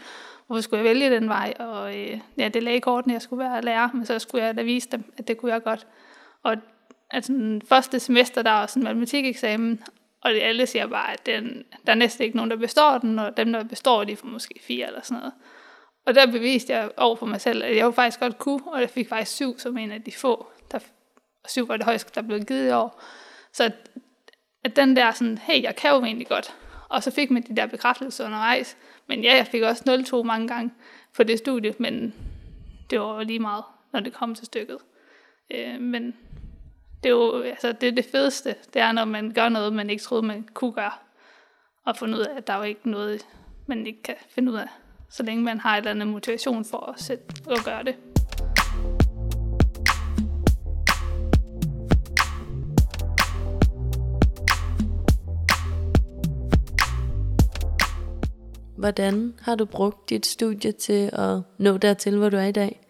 hvorfor 0.47 0.63
skulle 0.63 0.85
jeg 0.85 0.95
vælge 0.95 1.11
den 1.11 1.29
vej? 1.29 1.55
Og 1.59 1.99
øh, 1.99 2.21
ja, 2.39 2.49
det 2.49 2.63
lagde 2.63 2.81
kortene, 2.81 3.15
jeg 3.15 3.23
skulle 3.23 3.45
være 3.45 3.63
lærer, 3.63 3.89
men 3.95 4.07
så 4.07 4.19
skulle 4.19 4.45
jeg 4.45 4.57
da 4.57 4.63
vise 4.63 4.89
dem, 4.93 5.13
at 5.19 5.29
det 5.29 5.39
kunne 5.39 5.53
jeg 5.53 5.63
godt. 5.63 5.87
Og 6.43 6.57
altså, 7.11 7.33
den 7.33 7.63
første 7.69 8.01
semester, 8.01 8.43
der 8.43 8.51
var 8.51 8.67
sådan 8.67 8.83
en 8.83 8.85
matematikeksamen, 8.85 9.83
og 10.21 10.31
det, 10.31 10.41
alle 10.41 10.67
siger 10.67 10.87
bare, 10.87 11.13
at 11.13 11.27
den, 11.27 11.65
der 11.87 11.93
er 11.93 11.97
næsten 11.97 12.25
ikke 12.25 12.37
nogen, 12.37 12.51
der 12.51 12.57
består 12.57 12.99
den, 12.99 13.19
og 13.19 13.37
dem, 13.37 13.53
der 13.53 13.65
består, 13.65 14.05
de 14.05 14.17
får 14.17 14.27
måske 14.27 14.61
fire 14.63 14.87
eller 14.87 15.03
sådan 15.03 15.19
noget. 15.19 15.33
Og 16.07 16.15
der 16.15 16.27
beviste 16.27 16.73
jeg 16.73 16.91
over 16.97 17.17
for 17.17 17.27
mig 17.27 17.41
selv, 17.41 17.65
at 17.65 17.77
jeg 17.77 17.83
jo 17.83 17.91
faktisk 17.91 18.21
godt 18.21 18.39
kunne, 18.39 18.73
og 18.73 18.81
jeg 18.81 18.91
fik 18.91 19.09
faktisk 19.09 19.37
syv 19.37 19.59
som 19.59 19.79
en 19.79 19.91
af 19.91 20.03
de 20.03 20.13
få. 20.13 20.47
Der, 20.73 20.79
syv 21.49 21.69
var 21.69 21.77
det 21.77 21.85
højeste, 21.85 22.13
der 22.15 22.23
blev 22.23 22.45
givet 22.45 22.69
i 22.69 22.73
år. 22.73 23.03
Så 23.53 23.65
at, 23.65 23.73
at 24.65 24.77
den 24.77 24.97
der 24.97 25.13
sådan, 25.13 25.39
hey, 25.39 25.63
jeg 25.63 25.77
kan 25.77 25.91
jo 25.91 26.05
egentlig 26.05 26.29
godt. 26.29 26.55
Og 26.89 27.03
så 27.03 27.11
fik 27.11 27.31
man 27.31 27.43
de 27.43 27.57
der 27.57 27.67
bekræftelser 27.67 28.27
undervejs. 28.27 28.77
Men 29.07 29.25
ja, 29.25 29.37
jeg 29.37 29.47
fik 29.47 29.63
også 29.63 30.17
0-2 30.21 30.23
mange 30.23 30.49
gange 30.49 30.71
på 31.17 31.23
det 31.23 31.39
studie, 31.39 31.75
men 31.79 32.15
det 32.91 33.01
var 33.01 33.23
lige 33.23 33.39
meget, 33.39 33.65
når 33.93 34.01
det 34.01 34.13
kom 34.13 34.35
til 34.35 34.47
stykket. 34.47 34.79
Øh, 35.51 35.81
men 35.81 36.17
det 37.03 37.09
er 37.09 37.13
jo 37.13 37.43
altså, 37.43 37.73
det, 37.73 37.89
er 37.89 37.93
det 37.93 38.05
fedeste, 38.05 38.55
det 38.75 38.83
er, 38.83 38.93
når 38.93 39.05
man 39.05 39.33
gør 39.33 39.49
noget, 39.49 39.73
man 39.73 39.91
ikke 39.91 40.03
troede, 40.03 40.27
man 40.27 40.49
kunne 40.55 40.73
gøre. 40.73 40.93
Og 41.85 41.97
finde 41.97 42.19
ud 42.19 42.23
af, 42.23 42.37
at 42.37 42.47
der 42.47 42.53
er 42.53 42.57
jo 42.57 42.63
ikke 42.63 42.91
noget, 42.91 43.27
man 43.67 43.87
ikke 43.87 44.03
kan 44.03 44.15
finde 44.31 44.53
ud 44.53 44.57
af, 44.57 44.69
så 45.11 45.23
længe 45.23 45.45
man 45.45 45.61
har 45.61 45.75
et 45.75 45.79
eller 45.79 45.91
andet 45.91 46.09
motivation 46.09 46.65
for 46.65 46.93
at, 46.95 47.01
sætte, 47.01 47.25
at 47.51 47.65
gøre 47.65 47.85
det. 47.85 47.97
Hvordan 58.77 59.35
har 59.43 59.55
du 59.55 59.65
brugt 59.65 60.11
dit 60.11 60.27
studie 60.27 60.73
til 60.73 61.11
at 61.13 61.41
nå 61.59 61.77
dertil, 61.77 62.19
hvor 62.19 62.29
du 62.29 62.37
er 62.37 62.45
i 62.45 62.53
dag? 62.53 62.88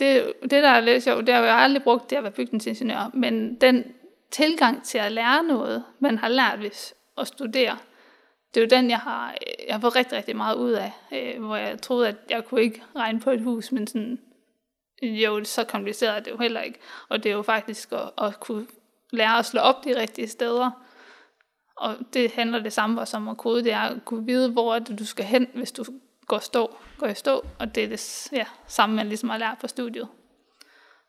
Det, 0.00 0.32
det 0.42 0.50
der 0.50 0.68
er 0.68 0.80
lidt 0.80 1.02
sjovt, 1.02 1.26
det 1.26 1.34
har 1.34 1.42
jeg 1.42 1.54
aldrig 1.54 1.82
brugt 1.82 2.10
det 2.10 2.16
at 2.16 2.22
være 2.22 2.32
bygningsingeniør, 2.32 3.10
men 3.14 3.54
den 3.54 3.84
tilgang 4.30 4.84
til 4.84 4.98
at 4.98 5.12
lære 5.12 5.42
noget, 5.42 5.84
man 5.98 6.18
har 6.18 6.28
lært 6.28 6.58
hvis 6.58 6.94
at 7.18 7.26
studere, 7.26 7.78
det 8.54 8.60
er 8.60 8.64
jo 8.64 8.68
den, 8.80 8.90
jeg 8.90 8.98
har, 8.98 9.34
jeg 9.66 9.74
har 9.74 9.80
fået 9.80 9.96
rigtig, 9.96 10.18
rigtig 10.18 10.36
meget 10.36 10.56
ud 10.56 10.72
af, 10.72 10.92
øh, 11.12 11.44
hvor 11.44 11.56
jeg 11.56 11.82
troede, 11.82 12.08
at 12.08 12.16
jeg 12.30 12.44
kunne 12.44 12.62
ikke 12.62 12.82
regne 12.96 13.20
på 13.20 13.30
et 13.30 13.40
hus, 13.40 13.72
men 13.72 13.86
sådan, 13.86 14.18
jo, 15.02 15.44
så 15.44 15.64
kompliceret 15.64 16.16
er 16.16 16.20
det 16.20 16.30
jo 16.30 16.36
heller 16.36 16.60
ikke. 16.60 16.78
Og 17.08 17.22
det 17.22 17.30
er 17.30 17.36
jo 17.36 17.42
faktisk 17.42 17.92
at, 17.92 18.24
at 18.24 18.40
kunne 18.40 18.66
lære 19.10 19.38
at 19.38 19.46
slå 19.46 19.60
op 19.60 19.84
de 19.84 20.00
rigtige 20.00 20.28
steder, 20.28 20.70
og 21.76 21.96
det 22.14 22.32
handler 22.32 22.58
det 22.58 22.72
samme 22.72 23.06
som 23.06 23.28
at 23.28 23.36
kode, 23.36 23.64
det 23.64 23.72
er 23.72 23.80
at 23.80 24.04
kunne 24.04 24.26
vide, 24.26 24.50
hvor 24.50 24.74
er 24.74 24.78
det, 24.78 24.98
du 24.98 25.06
skal 25.06 25.24
hen, 25.24 25.46
hvis 25.54 25.72
du 25.72 25.84
går, 26.30 26.38
stå, 26.38 26.76
går 26.98 27.06
i 27.06 27.14
stå, 27.14 27.44
og 27.58 27.74
det 27.74 27.84
er 27.84 27.88
det 27.88 28.28
ja, 28.32 28.44
samme, 28.66 28.96
man 28.96 29.06
ligesom 29.06 29.28
har 29.28 29.38
lært 29.38 29.58
på 29.60 29.66
studiet. 29.66 30.08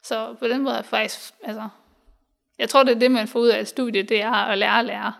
Så 0.04 0.36
på 0.40 0.48
den 0.48 0.62
måde 0.62 0.76
er 0.76 0.82
faktisk, 0.82 1.34
altså, 1.44 1.70
jeg 2.60 2.70
tror, 2.70 2.84
det 2.84 2.96
er 2.96 3.00
det, 3.00 3.12
man 3.12 3.28
får 3.28 3.40
ud 3.40 3.48
af 3.48 3.60
et 3.60 3.68
studie, 3.68 4.04
det 4.04 4.22
er 4.22 4.32
at 4.32 4.58
lære 4.58 4.80
at 4.80 4.86
lære. 4.86 5.14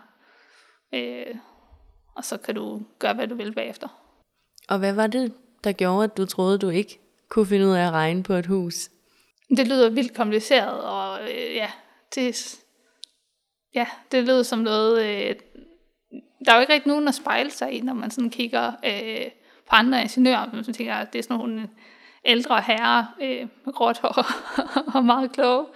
Øh, 0.94 1.36
og 2.16 2.24
så 2.24 2.36
kan 2.36 2.54
du 2.54 2.82
gøre, 2.98 3.14
hvad 3.14 3.28
du 3.28 3.34
vil 3.34 3.54
bagefter. 3.54 3.88
Og 4.68 4.78
hvad 4.78 4.92
var 4.92 5.06
det, 5.06 5.34
der 5.64 5.72
gjorde, 5.72 6.04
at 6.04 6.16
du 6.16 6.26
troede, 6.26 6.58
du 6.58 6.68
ikke 6.68 7.00
kunne 7.28 7.46
finde 7.46 7.66
ud 7.66 7.72
af 7.72 7.86
at 7.86 7.92
regne 7.92 8.22
på 8.22 8.32
et 8.32 8.46
hus? 8.46 8.74
Det 9.56 9.68
lyder 9.68 9.90
vildt 9.90 10.16
kompliceret, 10.16 10.84
og 10.84 11.22
øh, 11.22 11.54
ja, 11.54 11.70
det, 12.14 12.58
ja, 13.74 13.86
det 14.12 14.24
lyder 14.24 14.42
som 14.42 14.58
noget... 14.58 15.04
Øh, 15.04 15.36
der 16.46 16.52
er 16.52 16.56
jo 16.56 16.60
ikke 16.60 16.72
rigtig 16.72 16.88
nogen 16.88 17.08
at 17.08 17.14
spejle 17.14 17.50
sig 17.50 17.72
i, 17.72 17.80
når 17.80 17.94
man 17.94 18.10
sådan 18.10 18.30
kigger 18.30 18.72
øh, 18.84 19.41
andre 19.72 20.02
ingeniører, 20.02 20.50
man 20.52 20.64
tænker, 20.64 20.94
at 20.94 21.12
det 21.12 21.18
er 21.18 21.22
sådan 21.22 21.36
nogle 21.36 21.68
ældre 22.24 22.60
herrer 22.60 23.04
øh, 23.22 23.48
med 23.64 23.72
gråt 23.72 23.98
hår 23.98 24.26
og 24.96 25.04
meget 25.04 25.32
kloge, 25.32 25.66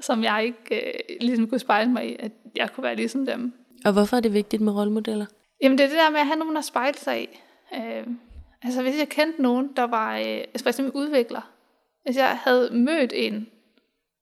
som 0.00 0.24
jeg 0.24 0.44
ikke 0.44 0.86
øh, 0.86 0.92
ligesom 1.20 1.48
kunne 1.48 1.58
spejle 1.58 1.90
mig 1.90 2.10
i, 2.10 2.16
at 2.18 2.32
jeg 2.56 2.72
kunne 2.72 2.84
være 2.84 2.96
ligesom 2.96 3.26
dem. 3.26 3.52
Og 3.84 3.92
hvorfor 3.92 4.16
er 4.16 4.20
det 4.20 4.32
vigtigt 4.32 4.62
med 4.62 4.72
rollemodeller? 4.72 5.26
Jamen 5.62 5.78
det 5.78 5.84
er 5.84 5.88
det 5.88 5.98
der 5.98 6.10
med 6.10 6.20
at 6.20 6.26
have 6.26 6.38
nogen 6.38 6.56
at 6.56 6.64
spejle 6.64 6.98
sig 6.98 7.22
i. 7.22 7.28
Øh, 7.74 8.06
altså 8.62 8.82
hvis 8.82 8.98
jeg 8.98 9.08
kendte 9.08 9.42
nogen, 9.42 9.70
der 9.76 9.82
var 9.82 10.16
øh, 10.16 10.24
altså 10.24 10.62
for 10.62 10.68
eksempel 10.68 10.92
udvikler. 10.94 11.50
Hvis 12.04 12.16
jeg 12.16 12.38
havde 12.44 12.70
mødt 12.72 13.12
en, 13.14 13.46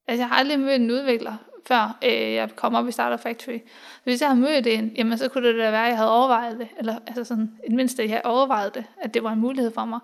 altså 0.08 0.22
jeg 0.22 0.28
har 0.28 0.36
aldrig 0.36 0.60
mødt 0.60 0.80
en 0.82 0.90
udvikler, 0.90 1.36
før 1.66 1.98
øh, 2.04 2.32
jeg 2.32 2.56
kom 2.56 2.74
op 2.74 2.88
i 2.88 2.92
Startup 2.92 3.20
Factory. 3.20 3.58
Hvis 4.04 4.20
jeg 4.20 4.28
havde 4.28 4.40
mødt 4.40 4.66
en, 4.66 4.92
jamen 4.96 5.18
så 5.18 5.28
kunne 5.28 5.48
det 5.48 5.54
da 5.54 5.70
være, 5.70 5.84
at 5.84 5.88
jeg 5.88 5.96
havde 5.96 6.12
overvejet 6.12 6.58
det, 6.58 6.68
eller 6.78 6.98
altså 7.06 7.24
sådan, 7.24 7.58
i 7.64 7.68
det 7.68 7.76
mindste, 7.76 8.02
jeg 8.02 8.10
havde 8.10 8.24
overvejet 8.24 8.74
det, 8.74 8.84
at 9.00 9.14
det 9.14 9.22
var 9.22 9.32
en 9.32 9.40
mulighed 9.40 9.70
for 9.70 9.84
mig. 9.84 10.00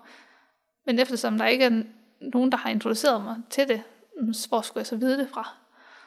Men 0.85 0.99
eftersom 0.99 1.37
der 1.37 1.45
ikke 1.45 1.65
er 1.65 1.83
nogen, 2.21 2.51
der 2.51 2.57
har 2.57 2.69
introduceret 2.69 3.23
mig 3.23 3.35
til 3.49 3.67
det, 3.67 3.83
hvor 4.49 4.61
skulle 4.61 4.81
jeg 4.81 4.87
så 4.87 4.95
vide 4.95 5.17
det 5.17 5.29
fra? 5.29 5.49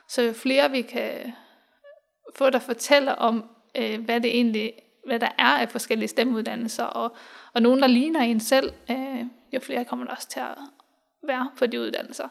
Så 0.08 0.23
jo 0.23 0.32
flere 0.32 0.70
vi 0.70 0.82
kan 0.82 1.32
få, 2.37 2.50
der 2.50 2.58
fortæller 2.58 3.12
om, 3.12 3.44
øh, 3.75 4.04
hvad 4.04 4.20
det 4.20 4.30
egentlig 4.37 4.73
hvad 5.06 5.20
der 5.20 5.28
er 5.38 5.58
af 5.58 5.68
forskellige 5.68 6.08
stemmeuddannelser, 6.08 6.84
og, 6.84 7.16
og 7.52 7.62
nogen, 7.62 7.80
der 7.80 7.87
ligner 7.87 8.20
en 8.20 8.40
selv, 8.40 8.73
øh, 8.90 9.25
jo 9.52 9.61
flere 9.61 9.84
kommer 9.84 10.04
der 10.04 10.12
også 10.12 10.28
til 10.28 10.40
at 10.40 10.58
være 11.23 11.50
på 11.58 11.66
de 11.66 11.80
uddannelser. 11.80 12.28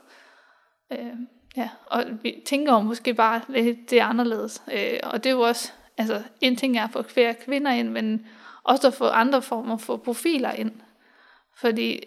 Øh, 0.92 1.14
ja, 1.58 1.70
og 1.86 2.04
vi 2.22 2.44
tænker 2.46 2.74
jo 2.74 2.80
måske 2.80 3.14
bare 3.14 3.42
lidt 3.48 3.90
det 3.90 4.00
er 4.00 4.06
anderledes. 4.06 4.64
Øh, 4.74 5.00
og 5.04 5.24
det 5.24 5.30
er 5.30 5.34
jo 5.34 5.42
også, 5.42 5.72
altså 5.98 6.22
en 6.42 6.56
ting 6.56 6.78
er 6.78 6.84
at 6.84 6.92
få 6.92 7.02
flere 7.02 7.34
kvinder 7.34 7.72
ind, 7.72 7.90
men 7.90 8.26
også 8.64 8.88
at 8.88 8.94
få 8.94 9.08
andre 9.08 9.42
former 9.42 9.78
for 9.78 9.98
profiler 9.98 10.52
ind. 10.52 10.72
Fordi 11.58 12.04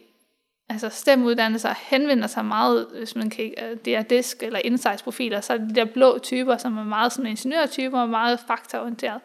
altså 0.68 0.88
stemmeuddannelser 0.88 1.74
henvender 1.90 2.26
sig 2.26 2.44
meget, 2.44 2.86
hvis 2.98 3.16
man 3.16 3.30
kigger, 3.30 3.70
øh, 3.70 3.76
det 3.84 3.96
er 3.96 4.02
disk 4.02 4.42
eller 4.42 4.60
insights-profiler, 4.64 5.40
så 5.40 5.52
er 5.52 5.58
det 5.58 5.68
de 5.68 5.74
der 5.74 5.84
blå 5.84 6.18
typer, 6.18 6.56
som 6.56 6.78
er 6.78 6.84
meget 6.84 7.12
sådan 7.12 7.30
ingeniørtyper 7.30 8.00
og 8.00 8.08
meget 8.08 8.40
faktaorienteret. 8.46 9.20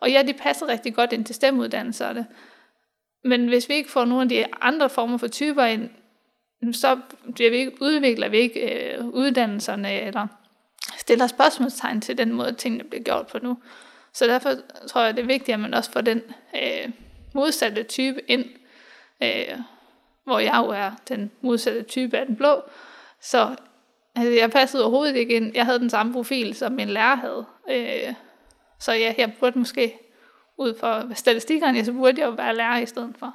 Og 0.00 0.10
ja, 0.10 0.22
de 0.22 0.32
passer 0.32 0.68
rigtig 0.68 0.94
godt 0.94 1.12
ind 1.12 1.24
til 1.24 1.34
stemmeuddannelserne. 1.34 2.26
Men 3.24 3.48
hvis 3.48 3.68
vi 3.68 3.74
ikke 3.74 3.90
får 3.90 4.04
nogle 4.04 4.22
af 4.22 4.28
de 4.28 4.44
andre 4.60 4.90
former 4.90 5.16
for 5.16 5.28
typer 5.28 5.64
ind, 5.64 5.90
så 6.72 6.98
bliver 7.34 7.50
vi 7.50 7.56
ikke, 7.56 7.72
udvikler 7.80 8.28
vi 8.28 8.38
ikke 8.38 8.94
øh, 8.94 9.04
uddannelserne, 9.04 10.00
eller 10.00 10.26
stiller 10.98 11.26
spørgsmålstegn 11.26 12.00
til 12.00 12.18
den 12.18 12.32
måde, 12.32 12.52
tingene 12.52 12.84
bliver 12.84 13.02
gjort 13.02 13.26
på 13.26 13.38
nu. 13.42 13.58
Så 14.12 14.24
derfor 14.24 14.50
tror 14.88 15.00
jeg, 15.00 15.16
det 15.16 15.22
er 15.22 15.26
vigtigt, 15.26 15.54
at 15.54 15.60
man 15.60 15.74
også 15.74 15.90
får 15.90 16.00
den 16.00 16.22
øh, 16.54 16.90
modsatte 17.34 17.82
type 17.82 18.20
ind, 18.30 18.44
øh, 19.22 19.58
hvor 20.24 20.38
jeg 20.38 20.54
jo 20.56 20.70
er 20.70 20.90
den 21.08 21.30
modsatte 21.40 21.82
type 21.82 22.18
af 22.18 22.26
den 22.26 22.36
blå. 22.36 22.62
Så 23.20 23.56
altså, 24.14 24.32
jeg 24.32 24.50
passede 24.50 24.82
overhovedet 24.82 25.16
ikke 25.16 25.34
ind. 25.34 25.54
Jeg 25.54 25.64
havde 25.64 25.78
den 25.78 25.90
samme 25.90 26.12
profil, 26.12 26.54
som 26.54 26.72
min 26.72 26.88
lærer 26.88 27.16
havde. 27.16 27.44
Øh, 27.70 28.14
så 28.80 28.92
ja, 28.92 29.14
jeg 29.18 29.32
burde 29.40 29.58
måske, 29.58 29.98
ud 30.58 30.78
for 30.80 31.14
statistikkerne, 31.14 31.84
så 31.84 31.92
burde 31.92 32.20
jeg 32.20 32.26
jo 32.26 32.30
være 32.30 32.56
lærer 32.56 32.78
i 32.78 32.86
stedet 32.86 33.14
for. 33.18 33.34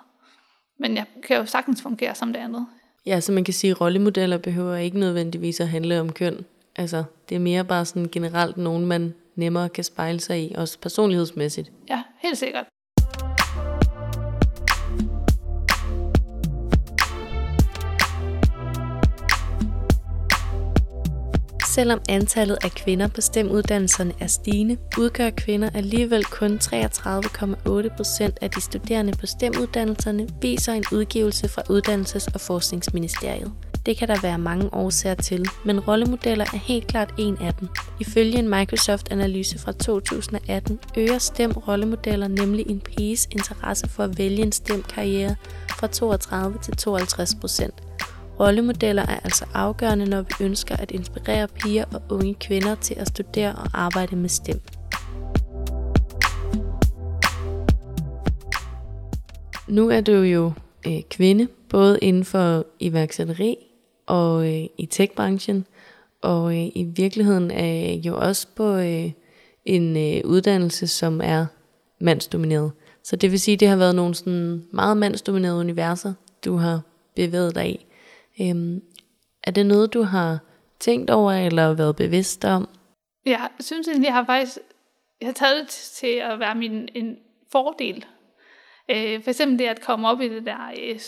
Men 0.80 0.96
jeg 0.96 1.06
kan 1.24 1.38
jo 1.38 1.46
sagtens 1.46 1.82
fungere 1.82 2.16
som 2.16 2.34
det 2.34 2.40
andet. 2.40 2.68
Ja, 3.10 3.20
så 3.20 3.32
man 3.32 3.44
kan 3.44 3.54
sige, 3.54 3.72
at 3.72 3.82
rollemodeller 3.82 4.38
behøver 4.38 4.76
ikke 4.76 5.00
nødvendigvis 5.00 5.60
at 5.60 5.68
handle 5.68 6.00
om 6.00 6.12
køn. 6.12 6.46
Altså, 6.76 7.04
det 7.30 7.36
er 7.36 7.40
mere 7.40 7.66
bare 7.66 7.86
sådan 7.86 8.10
generelt 8.12 8.58
nogen, 8.58 8.86
man 8.86 9.14
nemmere 9.36 9.70
kan 9.70 9.84
spejle 9.84 10.20
sig 10.20 10.44
i, 10.44 10.54
også 10.58 10.80
personlighedsmæssigt. 10.80 11.72
Ja, 11.90 12.04
helt 12.20 12.38
sikkert. 12.38 12.66
Selvom 21.76 22.02
antallet 22.10 22.58
af 22.64 22.72
kvinder 22.72 23.08
på 23.08 23.22
STEM-uddannelserne 23.22 24.14
er 24.20 24.28
stigende, 24.28 24.78
udgør 24.98 25.30
kvinder 25.30 25.70
alligevel 25.74 26.26
kun 26.26 26.60
33,8 26.64 27.96
procent 27.96 28.38
af 28.42 28.52
de 28.52 28.62
studerende 28.62 29.14
på 29.20 29.26
STEM-uddannelserne, 29.26 30.28
viser 30.42 30.74
en 30.74 30.84
udgivelse 30.92 31.50
fra 31.50 31.62
Uddannelses- 31.70 32.34
og 32.34 32.42
Forskningsministeriet. 32.42 33.52
Det 33.86 33.98
kan 33.98 34.08
der 34.08 34.22
være 34.22 34.38
mange 34.38 34.74
årsager 34.74 35.16
til, 35.16 35.46
men 35.66 35.80
rollemodeller 35.80 36.46
er 36.54 36.58
helt 36.58 36.88
klart 36.88 37.14
en 37.18 37.38
af 37.38 37.54
dem. 37.54 37.68
Ifølge 38.00 38.40
en 38.40 38.50
Microsoft-analyse 38.50 39.60
fra 39.60 39.72
2018 39.72 40.80
øger 40.98 41.20
STEM-rollemodeller 41.20 42.28
nemlig 42.28 42.66
en 42.70 42.80
piges 42.80 43.28
interesse 43.32 43.90
for 43.90 44.04
at 44.04 44.18
vælge 44.18 44.42
en 44.42 44.52
STEM-karriere 44.52 45.36
fra 45.80 45.88
32 45.88 46.58
til 46.62 46.76
52 46.76 47.36
procent. 47.36 47.74
Rollemodeller 48.40 49.02
er 49.02 49.20
altså 49.24 49.46
afgørende, 49.54 50.06
når 50.06 50.22
vi 50.22 50.46
ønsker 50.46 50.76
at 50.76 50.92
inspirere 50.92 51.48
piger 51.48 51.86
og 51.94 52.02
unge 52.10 52.34
kvinder 52.34 52.76
til 52.76 52.96
at 53.00 53.08
studere 53.08 53.56
og 53.56 53.68
arbejde 53.74 54.16
med 54.16 54.30
STEM. 54.30 54.60
Nu 59.68 59.90
er 59.90 60.02
du 60.02 60.12
jo 60.12 60.52
øh, 60.88 61.02
kvinde, 61.10 61.48
både 61.70 62.00
inden 62.02 62.26
for 62.26 62.66
iværksætteri 62.80 63.58
og 64.08 64.48
øh, 64.48 64.66
i 64.78 64.86
techbranchen, 64.86 65.66
og 66.22 66.58
øh, 66.58 66.66
i 66.76 66.84
virkeligheden 66.96 67.52
er 67.52 67.94
jo 67.94 68.18
også 68.18 68.48
på 68.56 68.76
øh, 68.76 69.12
en 69.66 69.98
øh, 69.98 70.22
uddannelse, 70.26 70.88
som 70.88 71.22
er 71.24 71.46
mandsdomineret. 72.00 72.72
Så 73.04 73.16
det 73.16 73.32
vil 73.32 73.40
sige, 73.40 73.54
at 73.54 73.60
det 73.60 73.68
har 73.68 73.76
været 73.76 73.96
nogle 73.96 74.16
sådan 74.16 74.64
meget 74.74 74.98
mandsdominerede 74.98 75.60
universer, 75.60 76.14
du 76.46 76.56
har 76.56 76.82
bevæget 77.16 77.56
dig 77.56 77.70
i. 77.70 77.86
Øhm, 78.42 78.82
er 79.44 79.52
det 79.52 79.66
noget, 79.66 79.94
du 79.94 80.02
har 80.02 80.40
tænkt 80.80 81.10
over 81.10 81.32
eller 81.32 81.74
været 81.74 81.96
bevidst 81.96 82.46
om? 82.46 82.70
Jeg 83.26 83.50
synes 83.60 83.88
egentlig, 83.88 84.06
jeg 84.06 84.14
har 84.14 84.26
faktisk 84.26 84.58
jeg 85.22 85.28
har 85.28 85.34
taget 85.34 85.62
det 85.62 85.70
til 85.70 86.08
at 86.08 86.40
være 86.40 86.56
min 86.56 86.90
en 86.96 87.18
fordel. 87.52 88.06
Øh, 88.90 89.24
for 89.24 89.30
eksempel 89.30 89.60
det 89.60 89.66
at 89.66 89.82
komme 89.82 90.08
op 90.08 90.22
i 90.22 90.30
det 90.30 90.46
der 90.46 90.72
øh, 90.82 91.00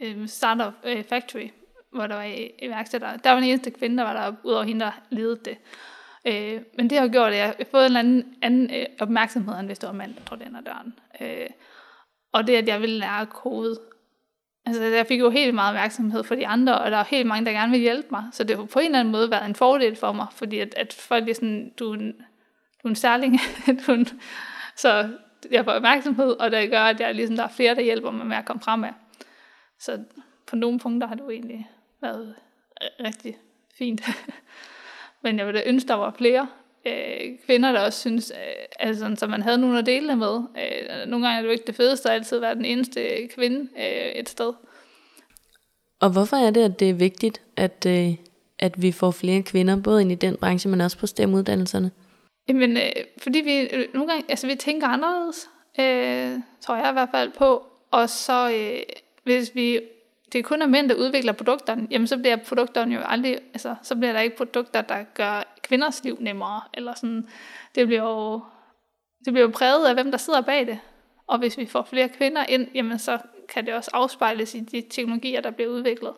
øh 0.00 0.28
startup 0.28 0.74
øh, 0.84 1.04
factory, 1.04 1.48
hvor 1.92 2.06
der 2.06 2.14
var 2.14 2.24
øh, 2.24 2.46
iværksættere. 2.62 3.18
Der 3.24 3.30
var 3.30 3.40
den 3.40 3.48
eneste 3.48 3.70
kvinde, 3.70 3.96
der 3.96 4.04
var 4.04 4.12
der, 4.12 4.36
udover 4.44 4.64
hende, 4.64 4.84
der 4.84 5.00
ledede 5.10 5.40
det. 5.44 5.58
Øh, 6.26 6.62
men 6.76 6.90
det 6.90 6.98
har 6.98 7.08
gjort, 7.08 7.32
at 7.32 7.38
jeg 7.38 7.46
har 7.46 7.64
fået 7.70 7.82
en 7.82 7.86
eller 7.86 8.00
anden, 8.00 8.34
anden 8.42 8.74
øh, 8.74 8.86
opmærksomhed, 9.00 9.54
end 9.58 9.66
hvis 9.66 9.78
det 9.78 9.86
var 9.86 9.92
mand, 9.92 10.14
der 10.14 10.24
trådte 10.24 10.44
ind 10.44 10.56
ad 10.56 10.62
døren. 10.62 10.94
Øh, 11.20 11.50
og 12.32 12.46
det, 12.46 12.56
at 12.56 12.68
jeg 12.68 12.80
ville 12.80 12.98
lære 12.98 13.26
kode. 13.26 13.80
Altså, 14.68 14.82
jeg 14.82 15.06
fik 15.06 15.20
jo 15.20 15.30
helt 15.30 15.54
meget 15.54 15.68
opmærksomhed 15.68 16.24
fra 16.24 16.34
de 16.34 16.46
andre, 16.46 16.78
og 16.78 16.90
der 16.90 16.96
er 16.96 17.04
helt 17.04 17.26
mange, 17.26 17.46
der 17.46 17.52
gerne 17.52 17.72
vil 17.72 17.80
hjælpe 17.80 18.08
mig. 18.10 18.24
Så 18.32 18.44
det 18.44 18.56
har 18.56 18.64
på 18.64 18.78
en 18.78 18.84
eller 18.84 19.00
anden 19.00 19.12
måde 19.12 19.30
været 19.30 19.46
en 19.46 19.54
fordel 19.54 19.96
for 19.96 20.12
mig, 20.12 20.26
fordi 20.32 20.58
at, 20.58 20.74
at 20.76 20.92
folk 20.92 21.28
er 21.28 21.34
sådan, 21.34 21.72
du 21.78 21.90
er 21.90 21.94
en, 21.94 22.12
du 22.82 22.88
er 22.88 22.88
en 22.88 22.96
særling. 22.96 23.40
du 23.86 23.92
er 23.92 23.96
en, 23.96 24.08
så 24.76 25.10
jeg 25.50 25.64
får 25.64 25.72
opmærksomhed, 25.72 26.30
og 26.30 26.50
det 26.50 26.70
gør, 26.70 26.80
at 26.80 27.00
jeg, 27.00 27.14
ligesom, 27.14 27.36
der 27.36 27.44
er 27.44 27.48
flere, 27.48 27.74
der 27.74 27.82
hjælper 27.82 28.10
mig 28.10 28.26
med 28.26 28.36
at 28.36 28.44
komme 28.44 28.62
fremad. 28.62 28.90
Så 29.78 30.04
på 30.46 30.56
nogle 30.56 30.78
punkter 30.78 31.08
har 31.08 31.14
det 31.14 31.22
jo 31.22 31.30
egentlig 31.30 31.68
været 32.00 32.34
rigtig 33.04 33.36
fint. 33.78 34.02
Men 35.22 35.38
jeg 35.38 35.46
ville 35.46 35.62
ønske, 35.66 35.88
der 35.88 35.94
var 35.94 36.14
flere 36.18 36.48
øh, 36.86 37.38
kvinder, 37.46 37.72
der 37.72 37.80
også 37.80 38.00
synes, 38.00 38.32
øh, 38.34 38.64
altså, 38.78 39.14
så 39.16 39.26
man 39.26 39.42
havde 39.42 39.58
nogen 39.58 39.76
at 39.76 39.86
dele 39.86 40.08
det 40.08 40.18
med. 40.18 40.36
Øh, 40.36 41.08
nogle 41.08 41.26
gange 41.26 41.38
er 41.38 41.40
det 41.40 41.48
jo 41.48 41.52
ikke 41.52 41.66
det 41.66 41.74
fedeste 41.74 42.08
at 42.08 42.14
altid 42.14 42.38
være 42.38 42.54
den 42.54 42.64
eneste 42.64 43.28
kvinde 43.34 43.68
øh, 43.78 44.12
et 44.14 44.28
sted. 44.28 44.52
Og 46.00 46.10
hvorfor 46.10 46.36
er 46.36 46.50
det, 46.50 46.64
at 46.64 46.80
det 46.80 46.90
er 46.90 46.94
vigtigt, 46.94 47.40
at, 47.56 47.86
øh, 47.86 48.14
at 48.58 48.82
vi 48.82 48.92
får 48.92 49.10
flere 49.10 49.42
kvinder, 49.42 49.82
både 49.82 50.02
ind 50.02 50.12
i 50.12 50.14
den 50.14 50.36
branche, 50.36 50.70
men 50.70 50.80
også 50.80 50.98
på 50.98 51.06
STEM-uddannelserne? 51.06 51.90
Jamen, 52.48 52.76
øh, 52.76 52.92
fordi 53.18 53.38
vi 53.38 53.58
øh, 53.60 53.86
nogle 53.94 54.08
gange, 54.08 54.24
altså 54.28 54.46
vi 54.46 54.54
tænker 54.54 54.86
anderledes, 54.86 55.48
øh, 55.80 56.40
tror 56.60 56.76
jeg 56.76 56.90
i 56.90 56.92
hvert 56.92 57.08
fald 57.10 57.30
på, 57.38 57.66
og 57.90 58.10
så 58.10 58.50
øh, 58.50 58.78
hvis 59.24 59.54
vi 59.54 59.80
det 60.32 60.44
kun 60.44 60.62
er 60.62 60.66
mænd, 60.66 60.88
der 60.88 60.94
udvikler 60.94 61.32
produkterne, 61.32 61.86
jamen 61.90 62.06
så 62.06 62.18
bliver 62.18 62.36
produkterne 62.36 62.94
jo 62.94 63.00
aldrig, 63.00 63.38
altså 63.54 63.74
så 63.82 63.96
bliver 63.96 64.12
der 64.12 64.20
ikke 64.20 64.36
produkter, 64.36 64.80
der 64.80 65.02
gør 65.14 65.54
kvinders 65.68 66.04
liv 66.04 66.16
nemmere, 66.20 66.60
eller 66.74 66.94
sådan, 66.94 67.28
det 67.74 67.86
bliver 67.86 68.02
jo, 68.02 68.40
det 69.24 69.32
bliver 69.32 69.46
jo 69.46 69.52
præget 69.54 69.86
af, 69.86 69.94
hvem 69.94 70.10
der 70.10 70.18
sidder 70.18 70.40
bag 70.40 70.66
det. 70.66 70.78
Og 71.26 71.38
hvis 71.38 71.58
vi 71.58 71.66
får 71.66 71.82
flere 71.82 72.08
kvinder 72.08 72.44
ind, 72.48 72.68
jamen 72.74 72.98
så 72.98 73.18
kan 73.48 73.66
det 73.66 73.74
også 73.74 73.90
afspejles 73.94 74.54
i 74.54 74.60
de 74.60 74.82
teknologier, 74.90 75.40
der 75.40 75.50
bliver 75.50 75.70
udviklet. 75.70 76.12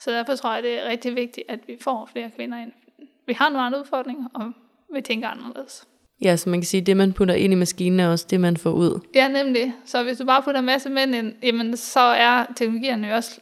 Så 0.00 0.10
derfor 0.10 0.34
tror 0.34 0.54
jeg, 0.54 0.62
det 0.62 0.78
er 0.78 0.88
rigtig 0.88 1.16
vigtigt, 1.16 1.50
at 1.50 1.60
vi 1.66 1.76
får 1.80 2.08
flere 2.12 2.30
kvinder 2.36 2.58
ind. 2.58 2.72
Vi 3.26 3.32
har 3.32 3.48
nogle 3.48 3.66
andre 3.66 3.80
udfordringer, 3.80 4.28
og 4.34 4.52
vi 4.94 5.00
tænker 5.00 5.28
anderledes. 5.28 5.86
Ja, 6.22 6.36
så 6.36 6.50
man 6.50 6.60
kan 6.60 6.66
sige, 6.66 6.80
at 6.80 6.86
det, 6.86 6.96
man 6.96 7.12
putter 7.12 7.34
ind 7.34 7.52
i 7.52 7.56
maskinen, 7.56 8.00
er 8.00 8.08
også 8.08 8.26
det, 8.30 8.40
man 8.40 8.56
får 8.56 8.70
ud. 8.70 9.00
Ja, 9.14 9.28
nemlig. 9.28 9.74
Så 9.84 10.02
hvis 10.02 10.18
du 10.18 10.24
bare 10.24 10.42
putter 10.42 10.58
en 10.58 10.66
masse 10.66 10.90
mænd 10.90 11.14
ind, 11.14 11.34
jamen, 11.42 11.76
så 11.76 12.00
er 12.00 12.46
teknologierne 12.56 13.08
jo 13.08 13.14
også 13.14 13.40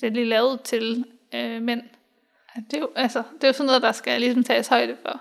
det 0.00 0.12
lige 0.12 0.26
lavet 0.26 0.60
til 0.60 1.04
øh, 1.34 1.62
mænd. 1.62 1.82
Det 2.70 2.76
er, 2.76 2.80
jo, 2.80 2.90
altså, 2.96 3.22
det 3.34 3.44
er 3.44 3.48
jo 3.48 3.52
sådan 3.52 3.66
noget, 3.66 3.82
der 3.82 3.92
skal 3.92 4.20
ligesom 4.20 4.44
tages 4.44 4.68
højde 4.68 4.96
for. 5.02 5.20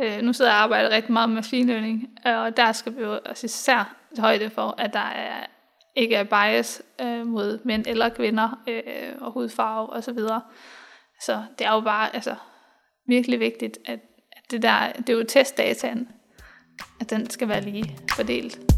Øh, 0.00 0.22
nu 0.22 0.32
sidder 0.32 0.50
jeg 0.50 0.58
og 0.58 0.62
arbejder 0.62 0.90
rigtig 0.90 1.12
meget 1.12 1.30
med 1.30 1.42
finlønning, 1.42 2.08
og 2.24 2.56
der 2.56 2.72
skal 2.72 2.96
vi 2.96 3.02
jo 3.02 3.20
også 3.24 3.44
især 3.44 3.96
højde 4.18 4.50
for, 4.50 4.74
at 4.78 4.92
der 4.92 5.08
er, 5.08 5.46
ikke 5.94 6.14
er 6.14 6.24
bias 6.24 6.82
øh, 7.00 7.26
mod 7.26 7.58
mænd 7.64 7.84
eller 7.86 8.08
kvinder 8.08 8.62
øh, 8.68 9.12
og 9.20 9.32
hudfarve 9.32 9.92
osv. 9.92 10.02
Så, 10.02 10.12
videre. 10.12 10.40
så 11.20 11.42
det 11.58 11.66
er 11.66 11.74
jo 11.74 11.80
bare 11.80 12.14
altså, 12.14 12.34
virkelig 13.06 13.40
vigtigt, 13.40 13.78
at, 13.84 14.00
at 14.32 14.50
det, 14.50 14.62
der, 14.62 14.92
det 14.92 15.08
er 15.08 15.14
jo 15.18 15.24
testdataen, 15.24 16.08
at 17.00 17.10
den 17.10 17.30
skal 17.30 17.48
være 17.48 17.60
lige 17.60 17.96
fordelt. 18.16 18.75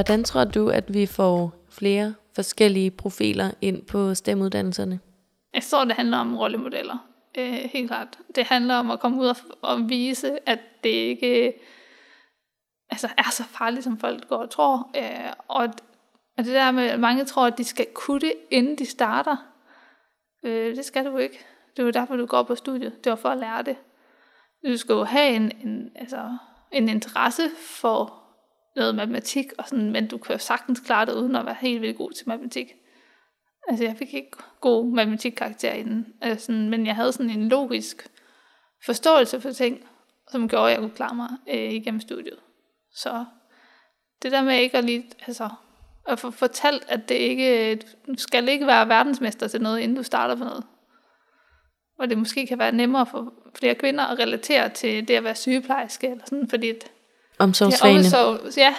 Hvordan 0.00 0.24
tror 0.24 0.44
du, 0.44 0.68
at 0.68 0.94
vi 0.94 1.06
får 1.06 1.52
flere 1.70 2.14
forskellige 2.34 2.90
profiler 2.90 3.50
ind 3.60 3.86
på 3.86 4.14
stemmeuddannelserne? 4.14 5.00
Jeg 5.54 5.62
tror, 5.62 5.84
det 5.84 5.96
handler 5.96 6.18
om 6.18 6.36
rollemodeller. 6.36 7.08
Øh, 7.38 7.52
helt 7.72 7.88
klart. 7.88 8.18
Det 8.34 8.44
handler 8.44 8.74
om 8.74 8.90
at 8.90 9.00
komme 9.00 9.20
ud 9.20 9.26
og, 9.26 9.36
og 9.62 9.88
vise, 9.88 10.48
at 10.48 10.58
det 10.84 10.90
ikke 10.90 11.52
altså, 12.90 13.08
er 13.18 13.30
så 13.30 13.42
farligt, 13.44 13.84
som 13.84 13.98
folk 13.98 14.28
går 14.28 14.36
og 14.36 14.50
tror. 14.50 14.90
Øh, 14.96 15.32
og 15.48 15.68
og 16.38 16.44
det 16.44 16.54
der 16.54 16.70
med, 16.70 16.84
at 16.84 17.00
mange 17.00 17.24
tror, 17.24 17.46
at 17.46 17.58
de 17.58 17.64
skal 17.64 17.86
kunne 17.94 18.20
det, 18.20 18.32
inden 18.50 18.78
de 18.78 18.86
starter. 18.86 19.36
Øh, 20.44 20.76
det 20.76 20.84
skal 20.84 21.04
du 21.04 21.16
ikke. 21.16 21.38
Det 21.76 21.82
er 21.82 21.86
jo 21.86 21.90
derfor, 21.90 22.16
du 22.16 22.26
går 22.26 22.42
på 22.42 22.54
studiet. 22.54 23.04
Det 23.04 23.10
var 23.10 23.16
for 23.16 23.28
at 23.28 23.38
lære 23.38 23.62
det. 23.62 23.76
Du 24.66 24.76
skal 24.76 24.92
jo 24.92 25.04
have 25.04 25.36
en, 25.36 25.52
en, 25.64 25.90
altså, 25.94 26.36
en 26.72 26.88
interesse 26.88 27.42
for 27.56 28.19
noget 28.76 28.94
matematik, 28.94 29.46
og 29.58 29.68
sådan, 29.68 29.90
men 29.90 30.08
du 30.08 30.18
kan 30.18 30.32
jo 30.32 30.38
sagtens 30.38 30.80
klare 30.80 31.06
det, 31.06 31.12
uden 31.12 31.36
at 31.36 31.46
være 31.46 31.56
helt 31.60 31.82
vildt 31.82 31.96
god 31.96 32.12
til 32.12 32.28
matematik. 32.28 32.72
Altså, 33.68 33.84
jeg 33.84 33.96
fik 33.96 34.14
ikke 34.14 34.30
god 34.60 34.94
matematikkarakter 34.94 35.72
inden, 35.72 35.98
øh, 35.98 36.04
den, 36.04 36.30
altså, 36.30 36.52
men 36.52 36.86
jeg 36.86 36.94
havde 36.94 37.12
sådan 37.12 37.30
en 37.30 37.48
logisk 37.48 38.08
forståelse 38.84 39.40
for 39.40 39.50
ting, 39.50 39.84
som 40.28 40.48
gjorde, 40.48 40.66
at 40.66 40.72
jeg 40.72 40.80
kunne 40.80 40.96
klare 40.96 41.14
mig 41.14 41.28
øh, 41.48 41.72
igennem 41.72 42.00
studiet. 42.00 42.38
Så 42.94 43.24
det 44.22 44.32
der 44.32 44.42
med 44.42 44.58
ikke 44.58 44.78
at 44.78 44.84
lige, 44.84 45.10
altså, 45.26 45.48
at 46.08 46.18
få 46.18 46.30
fortalt, 46.30 46.84
at 46.88 47.08
det 47.08 47.14
ikke, 47.14 47.76
du 48.06 48.14
skal 48.16 48.48
ikke 48.48 48.66
være 48.66 48.88
verdensmester 48.88 49.48
til 49.48 49.62
noget, 49.62 49.80
inden 49.80 49.96
du 49.96 50.02
starter 50.02 50.34
på 50.34 50.44
noget. 50.44 50.64
Og 51.98 52.10
det 52.10 52.18
måske 52.18 52.46
kan 52.46 52.58
være 52.58 52.72
nemmere 52.72 53.06
for 53.06 53.32
flere 53.54 53.74
kvinder 53.74 54.04
at 54.04 54.18
relatere 54.18 54.68
til 54.68 55.08
det 55.08 55.14
at 55.14 55.24
være 55.24 55.34
sygeplejerske, 55.34 56.08
eller 56.08 56.24
sådan, 56.24 56.48
fordi 56.48 56.72
omsorgsvane. 57.40 57.94
Ja, 57.94 57.98
Omsorg, 57.98 58.38
ja, 58.56 58.74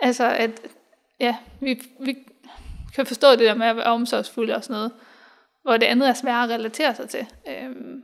altså 0.00 0.24
at 0.24 0.50
ja, 1.20 1.36
vi, 1.60 1.82
vi 2.00 2.16
kan 2.94 3.06
forstå 3.06 3.30
det 3.30 3.38
der 3.38 3.54
med 3.54 3.66
at 3.66 3.76
være 3.76 3.84
omsorgsfulde 3.84 4.56
og 4.56 4.64
sådan 4.64 4.74
noget, 4.74 4.92
hvor 5.62 5.76
det 5.76 5.86
andet 5.86 6.08
er 6.08 6.14
svært 6.14 6.50
at 6.50 6.58
relatere 6.58 6.94
sig 6.94 7.08
til. 7.08 7.26
Øhm, 7.48 8.02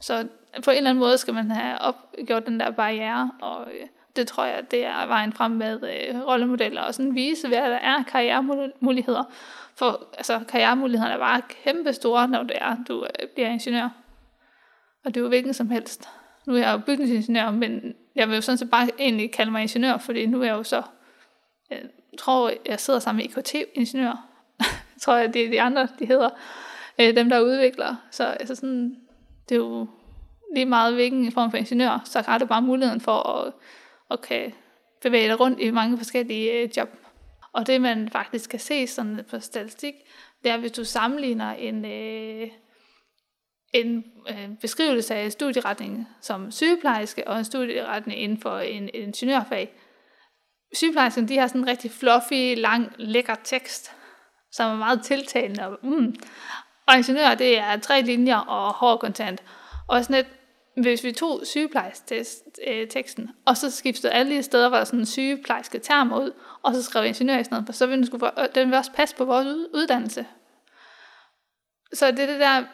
så 0.00 0.26
på 0.64 0.70
en 0.70 0.76
eller 0.76 0.90
anden 0.90 1.04
måde 1.04 1.18
skal 1.18 1.34
man 1.34 1.50
have 1.50 1.78
opgjort 1.78 2.46
den 2.46 2.60
der 2.60 2.70
barriere, 2.70 3.30
og 3.40 3.66
øh, 3.66 3.86
Det 4.16 4.28
tror 4.28 4.44
jeg, 4.44 4.70
det 4.70 4.84
er 4.84 5.06
vejen 5.06 5.32
frem 5.32 5.50
med 5.50 5.80
øh, 5.82 6.26
rollemodeller 6.26 6.82
og 6.82 6.94
sådan 6.94 7.14
vise, 7.14 7.48
hvad 7.48 7.58
der 7.58 7.76
er 7.76 8.02
karrieremuligheder. 8.02 9.24
For 9.76 10.06
altså, 10.16 10.40
karrieremulighederne 10.48 11.14
er 11.14 11.18
bare 11.18 11.42
kæmpe 11.64 11.92
store, 11.92 12.28
når 12.28 12.42
det 12.42 12.56
er, 12.60 12.76
du 12.88 13.04
øh, 13.04 13.28
bliver 13.34 13.48
ingeniør. 13.48 13.88
Og 15.04 15.14
det 15.14 15.16
er 15.16 15.20
jo 15.20 15.28
hvilken 15.28 15.54
som 15.54 15.70
helst. 15.70 16.08
Nu 16.46 16.54
er 16.54 16.58
jeg 16.58 16.72
jo 16.72 16.78
bygningsingeniør, 16.78 17.50
men 17.50 17.94
jeg 18.14 18.28
vil 18.28 18.34
jo 18.34 18.40
sådan 18.40 18.58
set 18.58 18.70
bare 18.70 18.88
egentlig 18.98 19.32
kalde 19.32 19.50
mig 19.52 19.62
ingeniør, 19.62 19.98
fordi 19.98 20.26
nu 20.26 20.40
er 20.40 20.44
jeg 20.44 20.52
jo 20.52 20.62
så, 20.62 20.82
jeg 21.70 21.80
tror, 22.18 22.52
jeg 22.66 22.80
sidder 22.80 23.00
sammen 23.00 23.24
med 23.24 23.24
IKT-ingeniør. 23.24 24.28
jeg 24.58 24.66
tror, 25.02 25.16
jeg, 25.16 25.34
det 25.34 25.44
er 25.44 25.50
de 25.50 25.60
andre, 25.60 25.88
de 25.98 26.06
hedder, 26.06 26.30
øh, 26.98 27.16
dem 27.16 27.30
der 27.30 27.40
udvikler. 27.40 27.96
Så 28.10 28.24
altså 28.24 28.54
sådan, 28.54 28.96
det 29.48 29.54
er 29.54 29.58
jo 29.58 29.88
lige 30.54 30.66
meget 30.66 30.94
hvilken 30.94 31.32
form 31.32 31.50
for 31.50 31.58
ingeniør, 31.58 32.02
så 32.04 32.22
har 32.26 32.38
du 32.38 32.46
bare 32.46 32.62
muligheden 32.62 33.00
for 33.00 33.28
at, 33.28 33.52
at 34.10 34.20
kan 34.20 34.52
bevæge 35.02 35.28
dig 35.28 35.40
rundt 35.40 35.60
i 35.60 35.70
mange 35.70 35.98
forskellige 35.98 36.52
øh, 36.52 36.68
job. 36.76 36.88
Og 37.52 37.66
det 37.66 37.80
man 37.80 38.08
faktisk 38.08 38.50
kan 38.50 38.58
se 38.58 38.86
sådan 38.86 39.20
på 39.30 39.40
statistik, 39.40 39.94
det 40.44 40.50
er, 40.50 40.56
hvis 40.56 40.72
du 40.72 40.84
sammenligner 40.84 41.52
en, 41.52 41.84
øh, 41.84 42.48
en 43.72 44.04
øh, 44.28 44.48
beskrivelse 44.60 45.14
af 45.14 45.32
studieretningen 45.32 46.08
som 46.20 46.50
sygeplejerske 46.50 47.28
og 47.28 47.38
en 47.38 47.44
studieretning 47.44 48.20
inden 48.20 48.40
for 48.40 48.58
en, 48.58 48.82
en 48.82 48.90
ingeniørfag. 48.94 49.74
Sygeplejersken, 50.74 51.28
de 51.28 51.38
har 51.38 51.46
sådan 51.46 51.60
en 51.60 51.68
rigtig 51.68 51.90
fluffy, 51.90 52.54
lang, 52.56 52.92
lækker 52.98 53.34
tekst, 53.44 53.92
som 54.52 54.70
er 54.70 54.76
meget 54.76 55.02
tiltalende. 55.04 55.66
Og, 55.66 55.78
mm. 55.82 56.14
og 56.86 56.96
ingeniør, 56.96 57.34
det 57.34 57.58
er 57.58 57.76
tre 57.76 58.02
linjer 58.02 58.36
og 58.36 58.72
hård 58.72 59.00
kontant. 59.00 59.42
Og 59.88 60.04
sådan 60.04 60.16
et, 60.16 60.26
hvis 60.82 61.04
vi 61.04 61.12
tog 61.12 61.40
sygeplejersteksten, 61.44 63.24
øh, 63.24 63.30
og 63.46 63.56
så 63.56 63.70
skiftede 63.70 64.12
alle 64.12 64.36
de 64.36 64.42
steder, 64.42 64.68
hvor 64.68 64.78
der 64.78 64.84
sådan 64.84 65.00
en 65.00 65.06
sygeplejerske 65.06 65.78
termer 65.78 66.20
ud, 66.20 66.32
og 66.62 66.74
så 66.74 66.82
skrev 66.82 67.04
ingeniør 67.04 67.38
i 67.38 67.44
stedet 67.44 67.66
for, 67.66 67.72
så 67.72 67.86
ville 67.86 67.96
den, 67.96 68.06
skulle, 68.06 68.30
den 68.54 68.66
ville 68.66 68.78
også 68.78 68.92
passe 68.92 69.16
på 69.16 69.24
vores 69.24 69.46
uddannelse. 69.74 70.26
Så 71.92 72.10
det 72.10 72.20
er 72.20 72.26
det 72.26 72.40
der, 72.40 72.64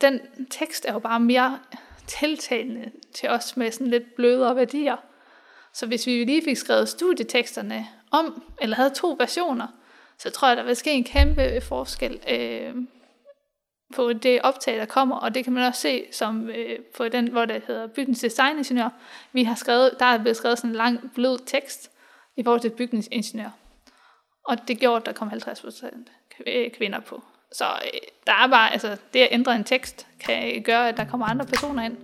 den 0.00 0.20
tekst 0.50 0.84
er 0.84 0.92
jo 0.92 0.98
bare 0.98 1.20
mere 1.20 1.58
tiltalende 2.06 2.90
til 3.14 3.28
os 3.28 3.56
med 3.56 3.70
sådan 3.70 3.86
lidt 3.86 4.14
blødere 4.14 4.56
værdier. 4.56 4.96
Så 5.72 5.86
hvis 5.86 6.06
vi 6.06 6.24
lige 6.24 6.44
fik 6.44 6.56
skrevet 6.56 6.88
studieteksterne 6.88 7.86
om, 8.10 8.42
eller 8.60 8.76
havde 8.76 8.90
to 8.90 9.16
versioner, 9.18 9.66
så 10.18 10.30
tror 10.30 10.48
jeg, 10.48 10.56
der 10.56 10.62
vil 10.62 10.76
ske 10.76 10.92
en 10.92 11.04
kæmpe 11.04 11.60
forskel 11.60 12.20
øh, 12.30 12.74
på 13.94 14.12
det 14.12 14.42
optag, 14.42 14.76
der 14.76 14.86
kommer, 14.86 15.16
og 15.16 15.34
det 15.34 15.44
kan 15.44 15.52
man 15.52 15.64
også 15.64 15.80
se 15.80 16.06
som 16.12 16.48
øh, 16.48 16.78
på 16.96 17.08
den, 17.08 17.30
hvor 17.30 17.44
det 17.44 17.62
hedder 17.66 17.86
bygningsdesigningeniør. 17.86 18.88
Vi 19.32 19.44
har 19.44 19.54
skrevet, 19.54 19.96
der 19.98 20.06
er 20.06 20.18
blevet 20.18 20.36
skrevet 20.36 20.58
sådan 20.58 20.70
en 20.70 20.76
lang 20.76 21.12
blød 21.14 21.38
tekst 21.46 21.90
i 22.36 22.42
forhold 22.42 22.60
til 22.60 22.70
bygningsingeniør. 22.70 23.50
Og 24.44 24.68
det 24.68 24.78
gjorde, 24.78 24.96
at 24.96 25.06
der 25.06 25.12
kom 25.12 25.28
50% 25.28 26.70
kvinder 26.78 27.00
på. 27.00 27.22
Så 27.58 27.64
øh, 27.64 28.00
der 28.26 28.32
er 28.32 28.48
bare, 28.48 28.72
altså 28.72 28.96
det 29.12 29.20
at 29.20 29.28
ændre 29.30 29.56
en 29.56 29.64
tekst, 29.64 30.06
kan 30.20 30.56
øh, 30.56 30.62
gøre, 30.62 30.88
at 30.88 30.96
der 30.96 31.04
kommer 31.04 31.26
andre 31.26 31.46
personer 31.46 31.82
ind. 31.84 31.96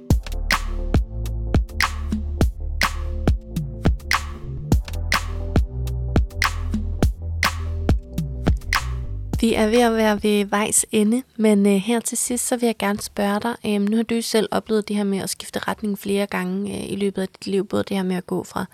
Vi 9.41 9.55
er 9.55 9.67
ved 9.67 9.81
at 9.81 9.93
være 9.93 10.23
ved 10.23 10.45
vejs 10.45 10.87
ende, 10.93 11.23
men 11.37 11.67
øh, 11.67 11.73
her 11.73 12.01
til 12.01 12.19
sidst, 12.19 12.47
så 12.47 12.57
vil 12.57 12.67
jeg 12.67 12.77
gerne 12.79 13.01
spørge 13.01 13.41
dig, 13.41 13.57
øh, 13.67 13.81
nu 13.81 13.97
har 13.97 14.03
du 14.03 14.21
selv 14.21 14.49
oplevet 14.51 14.89
det 14.89 14.97
her 14.97 15.05
med 15.05 15.19
at 15.19 15.31
skifte 15.31 15.59
retning 15.59 15.99
flere 15.99 16.27
gange 16.27 16.79
øh, 16.79 16.93
i 16.93 16.97
løbet 16.97 17.23
af 17.23 17.29
dit 17.29 17.47
liv, 17.47 17.67
både 17.67 17.83
det 17.83 17.97
her 17.97 18.05
med 18.05 18.17
at 18.17 18.27
gå 18.27 18.45
fra 18.45 18.65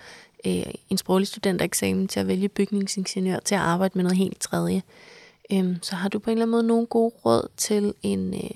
øh, 0.47 0.73
en 0.91 0.99
sproglig 0.99 1.29
studentereksamen 1.29 2.09
til 2.09 2.21
at 2.21 2.29
vælge 2.29 2.49
bygningsingeniør 2.49 3.39
til 3.39 3.55
at 3.55 3.61
arbejde 3.61 3.93
med 3.95 4.05
noget 4.05 4.19
helt 4.19 4.41
tredje. 4.41 4.77
Øh, 4.77 5.18
Øhm, 5.53 5.83
så 5.83 5.97
har 5.97 6.09
du 6.09 6.19
på 6.19 6.31
en 6.31 6.33
eller 6.33 6.45
anden 6.45 6.51
måde 6.51 6.67
nogle 6.67 6.87
gode 6.87 7.15
råd 7.25 7.49
til 7.57 7.95
en, 8.03 8.35
øh, 8.35 8.51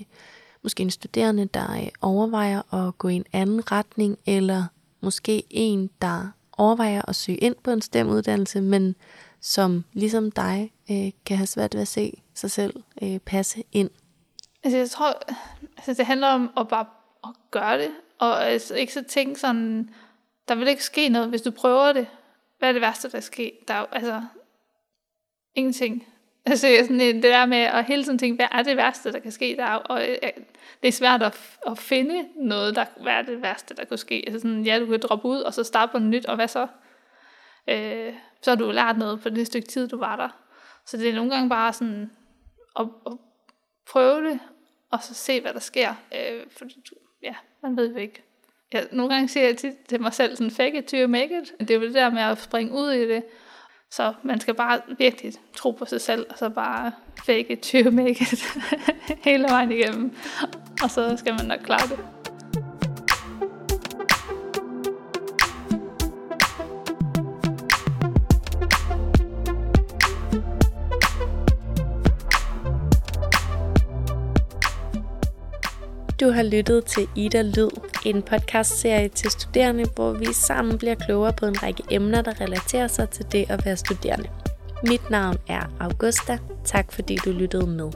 måske 0.63 0.83
en 0.83 0.91
studerende, 0.91 1.45
der 1.45 1.71
øh, 1.71 1.87
overvejer 2.01 2.73
at 2.73 2.97
gå 2.97 3.07
i 3.07 3.15
en 3.15 3.25
anden 3.33 3.71
retning, 3.71 4.17
eller 4.25 4.65
måske 5.01 5.43
en, 5.49 5.89
der 6.01 6.27
overvejer 6.57 7.01
at 7.07 7.15
søge 7.15 7.37
ind 7.37 7.55
på 7.63 7.71
en 7.71 7.81
stemuddannelse, 7.81 8.61
men 8.61 8.95
som 9.41 9.83
ligesom 9.93 10.31
dig 10.31 10.71
øh, 10.91 11.11
kan 11.25 11.37
have 11.37 11.47
svært 11.47 11.73
ved 11.73 11.81
at 11.81 11.87
se 11.87 12.21
sig 12.33 12.51
selv 12.51 12.83
øh, 13.01 13.19
passe 13.19 13.63
ind? 13.71 13.89
Altså 14.63 14.77
jeg 14.77 14.89
tror, 14.89 15.21
altså, 15.77 15.93
det 15.93 16.05
handler 16.05 16.27
om 16.27 16.49
at 16.57 16.67
bare 16.67 16.85
at 17.23 17.29
gøre 17.51 17.77
det, 17.77 17.91
og 18.19 18.45
altså, 18.45 18.75
ikke 18.75 18.93
så 18.93 19.03
tænke 19.09 19.39
sådan, 19.39 19.89
der 20.47 20.55
vil 20.55 20.67
ikke 20.67 20.83
ske 20.83 21.09
noget, 21.09 21.29
hvis 21.29 21.41
du 21.41 21.51
prøver 21.51 21.93
det. 21.93 22.07
Hvad 22.59 22.69
er 22.69 22.73
det 22.73 22.81
værste, 22.81 23.11
der 23.11 23.19
sker? 23.19 23.49
Der 23.67 23.73
er 23.73 23.85
altså 23.91 24.21
ingenting. 25.55 26.07
Altså 26.45 26.67
sådan, 26.81 26.99
det 26.99 27.23
der 27.23 27.45
med 27.45 27.57
at 27.57 27.85
hele 27.85 28.03
tiden 28.03 28.17
tænke, 28.17 28.35
hvad 28.35 28.47
er 28.51 28.63
det 28.63 28.77
værste, 28.77 29.11
der 29.11 29.19
kan 29.19 29.31
ske? 29.31 29.55
Der 29.57 29.65
og 29.65 30.09
øh, 30.09 30.17
øh, 30.23 30.29
det 30.81 30.87
er 30.87 30.91
svært 30.91 31.23
at, 31.23 31.57
at 31.67 31.77
finde 31.77 32.25
noget, 32.35 32.75
der 32.75 32.85
hvad 33.01 33.13
er 33.13 33.21
det 33.21 33.41
værste, 33.41 33.75
der 33.75 33.85
kunne 33.85 33.97
ske. 33.97 34.23
Altså 34.27 34.39
sådan, 34.39 34.63
ja, 34.63 34.79
du 34.79 34.85
kan 34.85 34.99
droppe 34.99 35.27
ud, 35.27 35.41
og 35.41 35.53
så 35.53 35.63
starte 35.63 35.91
på 35.91 35.99
nyt, 35.99 36.25
og 36.25 36.35
hvad 36.35 36.47
så? 36.47 36.67
Øh, 37.67 38.13
så 38.41 38.51
har 38.51 38.55
du 38.55 38.71
lært 38.71 38.97
noget 38.97 39.21
på 39.21 39.29
det 39.29 39.47
stykke 39.47 39.67
tid, 39.67 39.87
du 39.87 39.97
var 39.97 40.15
der. 40.15 40.29
Så 40.85 40.97
det 40.97 41.09
er 41.09 41.15
nogle 41.15 41.31
gange 41.31 41.49
bare 41.49 41.73
sådan 41.73 42.11
at, 42.79 42.87
at 43.05 43.13
prøve 43.87 44.29
det, 44.29 44.39
og 44.91 45.03
så 45.03 45.13
se, 45.13 45.41
hvad 45.41 45.53
der 45.53 45.59
sker. 45.59 45.93
Øh, 46.15 46.41
for 46.51 46.65
ja, 47.23 47.35
man 47.63 47.77
ved 47.77 47.91
jo 47.91 47.97
ikke. 47.97 48.23
Ja, 48.73 48.83
nogle 48.91 49.13
gange 49.13 49.27
siger 49.27 49.45
jeg 49.45 49.57
til, 49.57 49.75
til 49.87 50.01
mig 50.01 50.13
selv 50.13 50.35
sådan, 50.35 50.51
fake 50.51 50.77
it 50.77 50.85
till 50.85 51.01
you 51.01 51.07
make 51.07 51.41
it. 51.41 51.53
Det 51.59 51.69
er 51.69 51.75
jo 51.75 51.81
det 51.81 51.93
der 51.93 52.09
med 52.09 52.21
at 52.21 52.41
springe 52.41 52.73
ud 52.73 52.91
i 52.91 53.07
det. 53.07 53.23
Så 53.95 54.13
man 54.23 54.39
skal 54.39 54.53
bare 54.53 54.81
virkelig 54.97 55.33
tro 55.55 55.71
på 55.71 55.85
sig 55.85 56.01
selv, 56.01 56.25
og 56.29 56.37
så 56.37 56.49
bare 56.49 56.91
fake 57.25 57.53
it 57.53 57.59
to 57.59 57.91
make 57.91 58.21
it 58.21 58.43
hele 59.25 59.43
vejen 59.43 59.71
igennem. 59.71 60.15
Og 60.83 60.91
så 60.91 61.17
skal 61.17 61.33
man 61.33 61.45
nok 61.45 61.59
klare 61.59 61.87
det. 61.87 61.99
Du 76.19 76.29
har 76.31 76.43
lyttet 76.43 76.85
til 76.85 77.07
Ida 77.15 77.41
Lyd, 77.41 77.92
en 78.05 78.21
podcastserie 78.21 79.07
til 79.07 79.31
studerende, 79.31 79.85
hvor 79.95 80.11
vi 80.11 80.25
sammen 80.33 80.77
bliver 80.77 80.95
klogere 80.95 81.33
på 81.33 81.45
en 81.45 81.63
række 81.63 81.83
emner, 81.91 82.21
der 82.21 82.41
relaterer 82.41 82.87
sig 82.87 83.09
til 83.09 83.25
det 83.31 83.45
at 83.49 83.65
være 83.65 83.77
studerende. 83.77 84.29
Mit 84.87 85.09
navn 85.09 85.37
er 85.47 85.61
Augusta. 85.79 86.37
Tak 86.65 86.91
fordi 86.91 87.15
du 87.15 87.31
lyttede 87.31 87.67
med. 87.67 87.91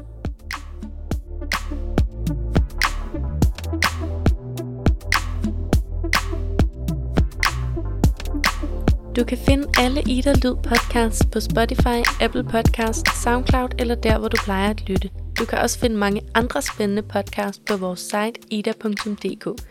Du 9.15 9.24
kan 9.24 9.38
finde 9.38 9.67
alle 9.80 10.02
Ida 10.08 10.34
Lyd 10.34 10.56
podcasts 10.56 11.26
på 11.34 11.39
Spotify, 11.39 12.22
Apple 12.22 12.43
Podcasts, 12.43 13.24
SoundCloud 13.24 13.70
eller 13.80 13.96
der, 13.96 14.20
hvor 14.20 14.28
du 14.28 14.38
plejer 14.43 14.70
at 14.70 14.89
lytte. 14.89 15.10
Du 15.39 15.45
kan 15.45 15.60
også 15.60 15.80
finde 15.80 15.97
mange 15.97 16.21
andre 16.36 16.62
spændende 16.62 17.02
podcasts 17.02 17.62
på 17.67 17.78
vores 17.78 18.00
site 18.00 18.34
ida.dk. 18.52 19.62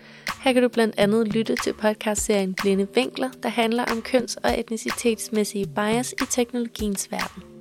Her 0.44 0.52
kan 0.52 0.62
du 0.62 0.68
blandt 0.68 0.94
andet 0.98 1.28
lytte 1.28 1.56
til 1.64 1.72
podcastserien 1.72 2.54
Blinde 2.54 2.86
Vinkler, 2.94 3.30
der 3.42 3.48
handler 3.48 3.84
om 3.84 4.02
køns- 4.02 4.36
og 4.36 4.60
etnicitetsmæssige 4.60 5.66
bias 5.66 6.12
i 6.12 6.24
teknologiens 6.30 7.12
verden. 7.12 7.55